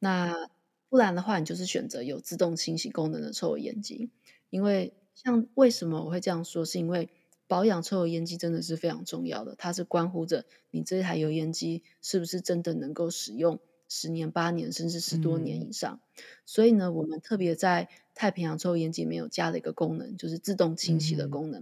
[0.00, 0.48] 那
[0.88, 4.10] 不然的话，你就是选择有自动清洗功能的抽油烟机，
[4.50, 7.08] 因为像为什么我会这样说，是因为。
[7.52, 16.00] 保养抽油烟机真的是非常重要的，它是关乎着你这台油烟机是不是真的能够使用十年、八年，甚至十多年以上。
[16.16, 21.60] 嗯、所以呢，我们特别在太平洋抽油烟机里面有加了一个功能，就是自动清洗的功能。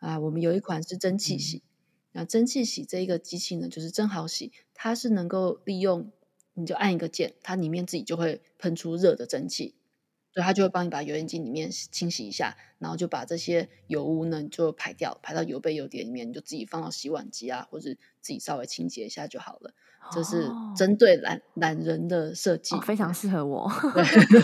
[0.00, 1.62] 嗯、啊，我们有一款是蒸汽洗，嗯、
[2.12, 6.12] 那蒸汽洗这一个机器呢，就是真好洗，它是能够利用，
[6.52, 9.74] 你就按一个键，它里面自己就会喷出热的蒸汽。
[10.32, 19.74] 对，他就会帮你把油烟机里面清洗一下，然后就把这些油污呢就排掉，排到油杯油碟里面，你就自己放到洗碗机啊，或者自己稍微清洁一下就好了。
[20.10, 23.70] 这是针对懒懒人的设计，哦，非常适合我。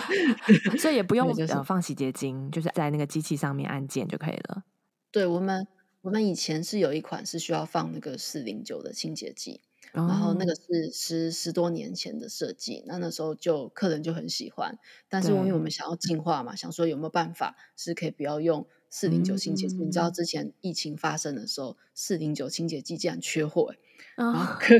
[0.79, 1.35] 所以也不 用
[1.65, 4.63] 放洗洁精，就是在那个机器上面按键就可以了。
[5.11, 5.67] 对，我们，
[6.03, 9.63] 我们以前是有一款是需要放那个四零九的清洁剂。
[9.93, 14.79] 然后那个是十十多年前的设计，那那时候就客人就很喜欢，
[15.09, 19.77] 但是因为我们想要进化嘛，想说有没有办法是可以不要用四零九清洁剂？
[19.77, 23.75] 你知道之前疫情发生的时候，四零九清洁剂竟然缺货，
[24.17, 24.75] 然后客，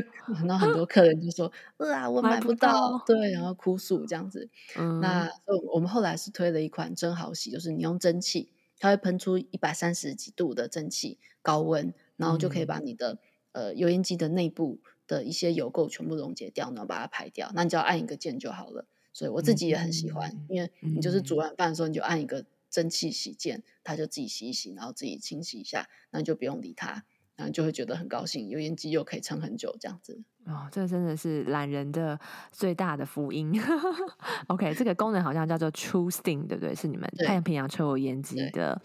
[0.45, 4.49] 然后很多客人就说：“啊，我买不到。”对，然后哭诉这样子。
[5.01, 5.29] 那
[5.73, 13.19] 我们后来是推了一款真好洗，就是你用蒸汽，它会喷出一百三十几度的蒸汽，高温，然后就可以把你的
[13.51, 14.79] 呃油烟机的内部。
[15.09, 18.85] 的一些油垢全部溶解掉，然后把它排掉，那你只要按一个键就好了。
[19.11, 27.03] 所以我自己也很喜欢，嗯、因为你就是煮完饭的时候，你就按一个蒸汽洗键，它就自己洗一洗，然后自己清洗一下，那你就不用理它，
[27.39, 30.21] 然后就会觉得很高兴，油烟机又可以撑很久这样子。
[30.45, 32.19] 哦，这真的是懒人的
[32.51, 33.57] 最大的福音。
[34.47, 36.75] OK，这个功能好像叫做 True Sting，对不对？
[36.75, 38.81] 是你们太平洋抽油烟机的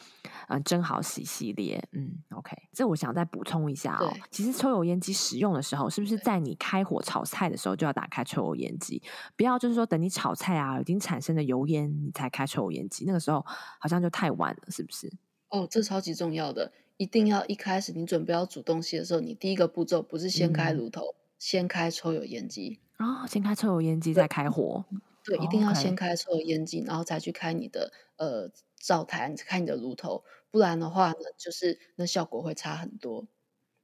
[0.49, 1.83] 嗯真好洗系列。
[1.91, 4.15] 嗯，OK，这我想再补充一下哦。
[4.31, 9.03] 其实抽油烟机使用的时候，是不是在你开火炒菜的时候就要打开抽油烟机？
[9.35, 13.45] 不要就是说等你炒菜啊已经产生了油烟，你才开抽油烟机，那个时候
[13.81, 15.11] 好像就太晚了，是不是？
[15.49, 21.03] 哦，这超级重要的，一定要一开始你准备要煮东西的时候，你第一个步骤不是先开炉头。
[21.03, 24.83] 嗯先开抽油烟机啊、哦，先开抽油烟机再开火，
[25.23, 33.27] 对，一定要先开抽油烟机，然后才去开你的呃灶台，你开你的炉头，不然的话呢，就是那效果会差很多。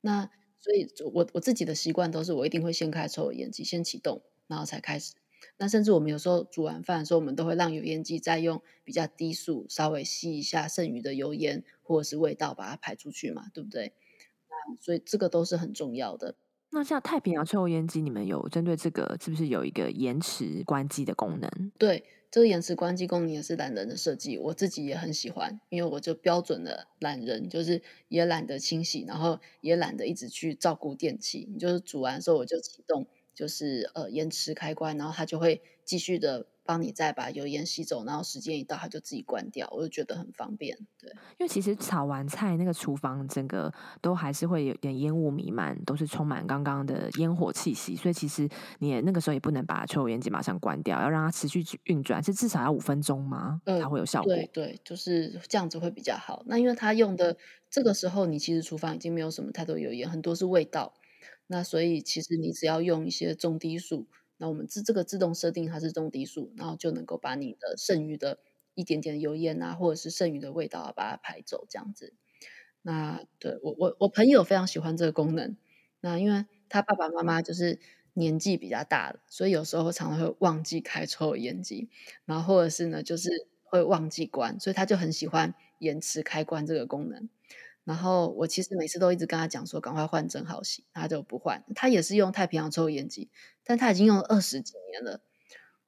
[0.00, 5.12] 那所以我，我我自己的习惯都是，我一定会先开抽油烟机，先启动，然后才开始。
[5.61, 13.92] 那甚至我们有时候煮完饭的时候，我们都会让油烟机再用比较低速稍微吸一下剩余的油烟或者是味道，把它排出去嘛，对不对？
[14.48, 16.34] 那所以这个都是很重要的。
[16.70, 21.72] 那像太平洋抽油烟机，你们有针对这个是不是有一个延迟关机的功能？
[21.76, 33.06] 对，这个延迟关机功能也是懒人的设计，我自己也很喜欢，因为我就标准的懒人，就是也懒得清洗，然后也懒得一直去照顾电器，你就是煮完之后我就启动，
[33.41, 36.47] 就是呃延迟开关，然后它就会继续的。
[36.62, 40.78] 帮你再把油烟吸走，然后时间一到，它就自己关掉，我就觉得很方便。
[40.97, 53.61] 对，因为其实炒完菜，那个厨房整个都还是会有点烟雾弥漫，都是充满刚刚的烟火气息，所以其实你也那个时候也不能把抽油烟机马上关掉，要让它持续运转，是至少要五分钟吗？
[53.64, 54.32] 它会有效果。
[54.32, 56.45] 对对，就是这样子会比较好。
[56.47, 57.36] 那因为它用的
[57.68, 60.93] 这个时候，你其实厨房已经没有什么太多油烟，很多是味道。
[61.53, 64.07] 那所以其实你只要用一些中低速。
[64.36, 68.38] 那我们自这个自动设定它是中低速，然后就能够把你的剩余的
[68.74, 72.14] 一点点油烟啊，或者是剩余的味道啊，把它排走这样子。
[72.82, 75.57] 那对我我我朋友非常喜欢这个功能。
[76.01, 77.80] 那因为他爸爸妈妈就是
[78.14, 81.90] 年纪比较大了，所以有时候常常会忘记开抽油烟机，
[82.24, 83.28] 然后或者是呢就是
[83.62, 87.28] 会忘记关，所以他就很喜欢延迟开关这个功能。
[87.91, 91.64] 然后我其实每次都一直跟他讲说，赶快换正好洗，他就不换。
[91.74, 93.28] 他也是用太平洋抽油烟机，
[93.64, 95.20] 但他已经用了二十几年了，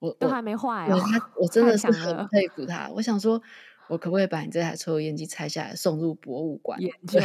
[0.00, 0.98] 我都还没坏哦。
[0.98, 2.90] 他我真的是很佩服他。
[2.94, 3.40] 我想说，
[3.88, 6.80] 我可不可以把你这台抽油烟机拆下来送入博物馆？
[6.80, 7.20] 研究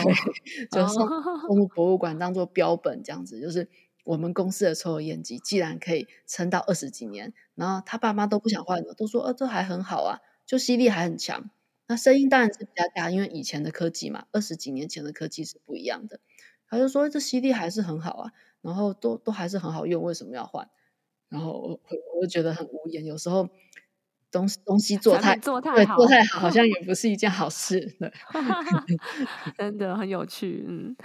[0.71, 3.41] 就送送入 博物馆当做标本这样子。
[3.41, 3.67] 就是
[4.03, 11.49] 我们公司的抽油烟机，既然可以撑到二十几年，然后他爸妈都不想换了，都说，呃，这还很好啊，就吸力还很强。
[11.87, 16.19] 那声音当然是比较大，因为以前的科技嘛，二十几年前的科技是不一样的。
[16.69, 18.31] 他就说这吸力还是很好啊，
[18.61, 20.69] 然后都都还是很好用，为什么要换？
[21.29, 21.79] 然后我
[22.19, 23.49] 我就觉得很无言，有时候。
[24.31, 27.79] 东西东西做太做太好，做太好，好像也不是一件好事。
[27.99, 28.11] 对，
[29.57, 30.65] 真的很有趣。
[30.67, 30.95] 嗯，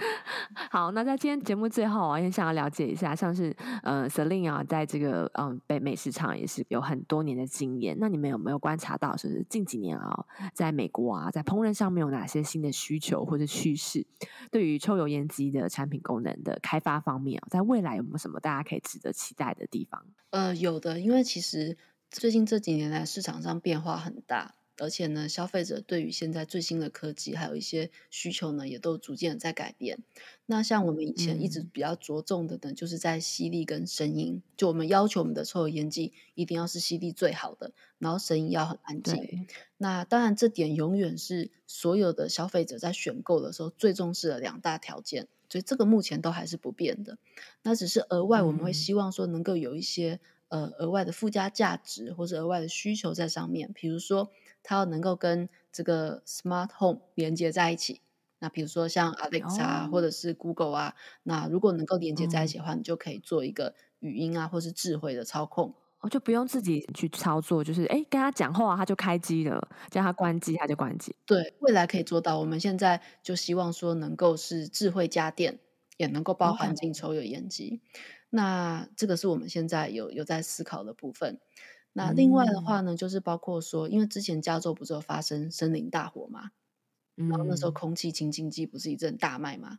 [0.69, 7.95] 好，那在今天节目最后啊，也想要了解一下，像是呃，Celine 啊，在这个嗯北美市场也是有很多年的经验。
[7.99, 14.05] 那你们有没有观察到，就是近几年啊，在美国啊，在烹饪上面有哪些新的需求或者趋势？
[14.51, 20.03] 对于抽油烟机的产品功能的开发方面啊，在未来有没有什么大家可以值得期待的地方？
[20.31, 21.77] 呃，有的，因为其实。
[22.13, 29.97] 最近这几年来，市场上变化很大，而且呢，消费者对于现在最新的科技还有一些需求呢，也都逐渐在改变。
[30.45, 39.47] 那像我们以前一直比较着重的呢，嗯、就是在吸力跟声音，就我们要求我们的抽油烟机一定要是吸力最好的，然后声音要很安静。
[39.77, 47.17] 那当然，这点永远是所有的消费者在选购的时候最重视的两大条件，所以这个目前都还是不变的。
[47.63, 50.19] 那只是额外我们会希望说能够有一些。
[50.53, 54.29] 呃，额外的附加价值或者额外的需求在上面，比如说
[54.61, 58.01] 它要能够跟这个 Smart Home 连接在一起。
[58.37, 60.93] 那比如说像 Alexa 或者是 Google 啊，哦、
[61.23, 71.15] 那如果能够连接在一起的话，嗯、你就可以做一个语音啊，或是智慧的操控，我、哦、就不用自己去操作，就是哎跟他讲话，他就开机了；叫他关机，他就关机。
[71.25, 72.37] 对，未来可以做到。
[72.37, 75.57] 我们现在就希望说能够是智慧家电，
[75.97, 77.81] 也能够包含进抽油烟机。
[77.81, 78.22] Okay.
[78.35, 81.39] 那这个是我们现在有有在思考的部分。
[81.93, 86.49] 那另外的话呢，嗯、就是包括说，因为之前加州不是有发生森林大火嘛，
[87.15, 89.77] 嗯、然后那时候空气清净剂不是一阵大卖嘛，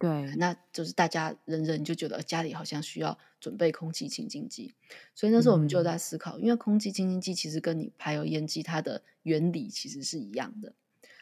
[0.00, 4.74] 对，那就是大家人人就觉得家里好像需要准备空气清净剂，
[5.14, 10.74] 所以那时候我们就在思考，嗯、因为空气清净剂其实跟你排油烟机它的原理其实是一样的。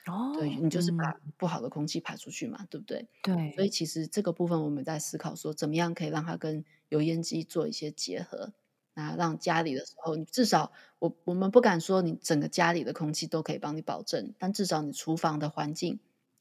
[0.07, 3.09] 哦，对，你就是把不好的空气排出去嘛，嗯、对不对？
[3.23, 8.53] 对，所以其实这个部分我们在思考说，怎么样可以让它跟油烟机做一些结合，
[8.95, 15.99] 那让家里的时候，你至少我我们不敢说你整个家里的空气都可以帮你保证，但至少你厨房的环境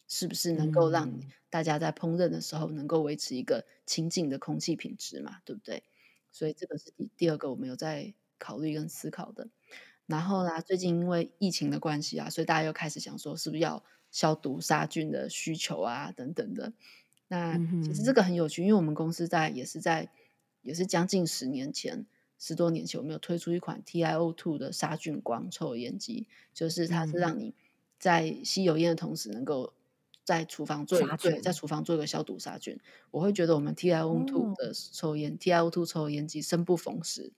[0.08, 5.84] 是不是能够让你大家在烹饪的时候能够维持一个清净的空气品质嘛，对不对？
[6.32, 9.50] 所以这个是第第二个我们有在考虑跟思考的。
[10.08, 16.74] 然后啦，最近因为疫情的关系啊，所以大家又开始想说，是不是要消毒杀菌的需求啊，等等的。
[17.28, 20.12] 那其实这个很有趣，因为我们公司在也是在
[20.62, 22.06] 也是将近十年前，
[22.38, 27.56] 十多年前，我们有推出一款 TiO2 的杀菌光抽油烟机，就是它是让你
[27.98, 29.74] 在吸油烟的同时，能够
[30.24, 32.80] 在厨房做一对，在厨房做一个消毒杀菌。
[33.10, 37.34] 我会觉得我们 TiO2 的抽烟、哦、TiO2 抽油烟机生不逢时。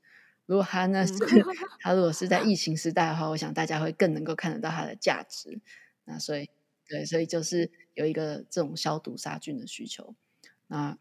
[0.48, 1.14] 如果他呢是
[1.80, 5.62] 他如果是在疫情时代的话，我想大家会更能够看得到它的价值。
[6.06, 6.50] 那所以
[6.88, 10.16] 对，所以就是有一个这种消毒杀菌的需求，
[10.68, 10.98] 那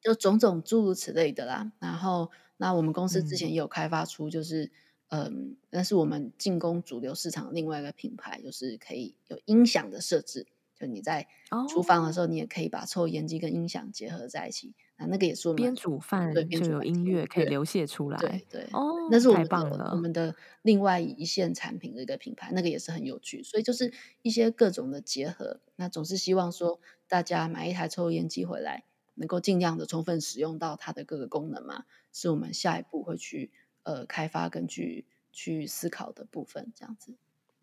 [0.00, 1.72] 就种种诸如此类的啦。
[1.78, 4.72] 然后那我们公司之前也有开发出，就是
[5.08, 10.46] 嗯，但、呃、是我们进攻主流市场另外一个品牌，就是可以有音响的设置。
[10.86, 11.26] 就你在
[11.68, 14.74] 厨房的时候，你也可以把抽油烟机跟音响结合在一起。
[14.96, 18.18] 那那个也是我们边煮饭就有音乐可以流泻出来。
[18.18, 19.90] 对对哦，那是我们太棒了。
[19.92, 23.42] 我们的另外一线产品的一个品牌，那个也是很有趣。
[23.42, 26.78] 所以就是一些各种的结合，那总是希望说
[27.08, 33.50] 大家买一台抽油烟机回来，能够尽量的充分使用到它的各个功能嘛，是我们下一步会去
[33.82, 37.16] 呃开发跟去去思考的部分，这样子。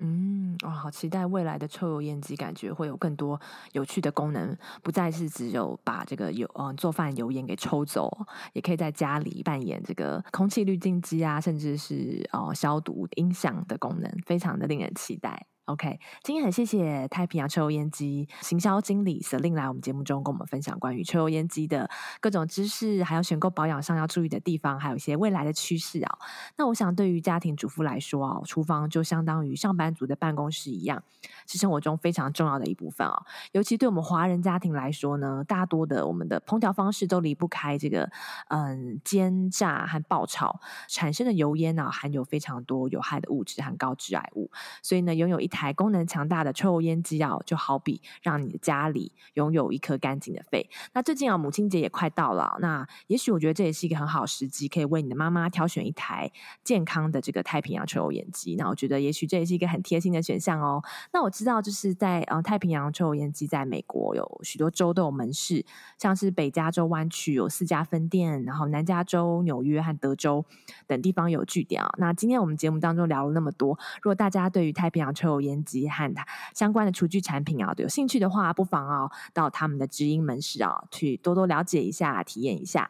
[0.03, 3.39] 嗯，哇，好期待未来的抽油烟机，感觉会有更多
[3.73, 8.11] 有趣的功能，不再是只有把这个油嗯做饭油烟给抽走，
[8.53, 15.45] 也可以在家里扮演这个空气滤净机啊，甚至是哦消毒音响的功能，非常的令人期待。
[15.71, 26.17] OK，今天很谢谢太平洋抽油烟机行销经理 Celine 来我们节目中跟我们分享关于抽油烟机的各种知识，还有选购保养上要注意的地方，还有一些未来的趋势啊。
[26.57, 31.01] 那我想对于家庭主妇来说啊，厨房就相当于上班族的办公室一样，
[31.47, 33.23] 是生活中非常重要的一部分啊。
[33.53, 38.11] 尤其对我们华人家庭来说呢，大多的我们的烹调方式都离不开这个
[38.49, 40.59] 嗯煎炸和爆炒
[40.89, 44.51] 产生的油烟啊，含有非常多有害的物质和高致癌物，
[44.83, 50.67] 所以呢，拥有一台台功能强大的抽油烟机啊，就好比让你的家里拥有一颗干净的肺。
[50.93, 56.31] 那最近啊，母亲节也快到了，那也许我觉得这也是一个很好时机，可以为你的妈妈挑选一台
[56.63, 58.55] 健康的这个太平洋抽油烟机。
[58.55, 60.81] 那我觉得也许这也是一个很贴心的选项哦。
[61.13, 65.63] 那我知道就是在呃太平洋抽油烟机在美国有许多州都有门市，
[65.99, 70.43] 像是北加州湾区有四家分店，然后南加州、纽约和德州
[70.87, 71.93] 等地方有据点啊。
[71.99, 76.25] 那今天我们节目当中聊了那么多，如果大家对于太平洋抽油烟烟机和它
[76.55, 82.89] 相关的厨具产品啊，有兴趣的话，不妨啊到他们的直营门市啊去多多了解一下、体验一下。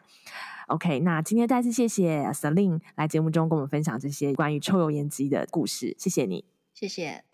[0.68, 7.26] OK，那今天再次谢谢 Celine 来节目中跟我们分享这些关于抽油烟机的故事，谢谢你，谢谢。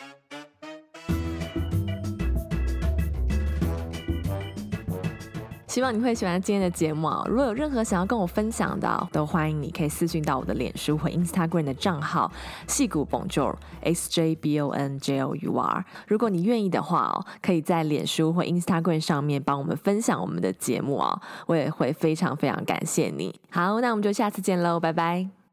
[5.67, 7.23] 希望你会喜欢今天的节目啊！
[7.27, 12.31] 如果有任何想要跟我分享的，都欢迎你可以私讯到我的脸书或 Instagram 的账号
[12.67, 15.85] “细谷 Bonjour S J B O N J O U R”。
[16.07, 23.39] 如果你愿意的话哦，可以在脸书或 Instagram 上面帮我们分享我们的节目哦，我也会非常非常感谢你。
[23.51, 25.46] 好，那我们就下次见喽，拜拜。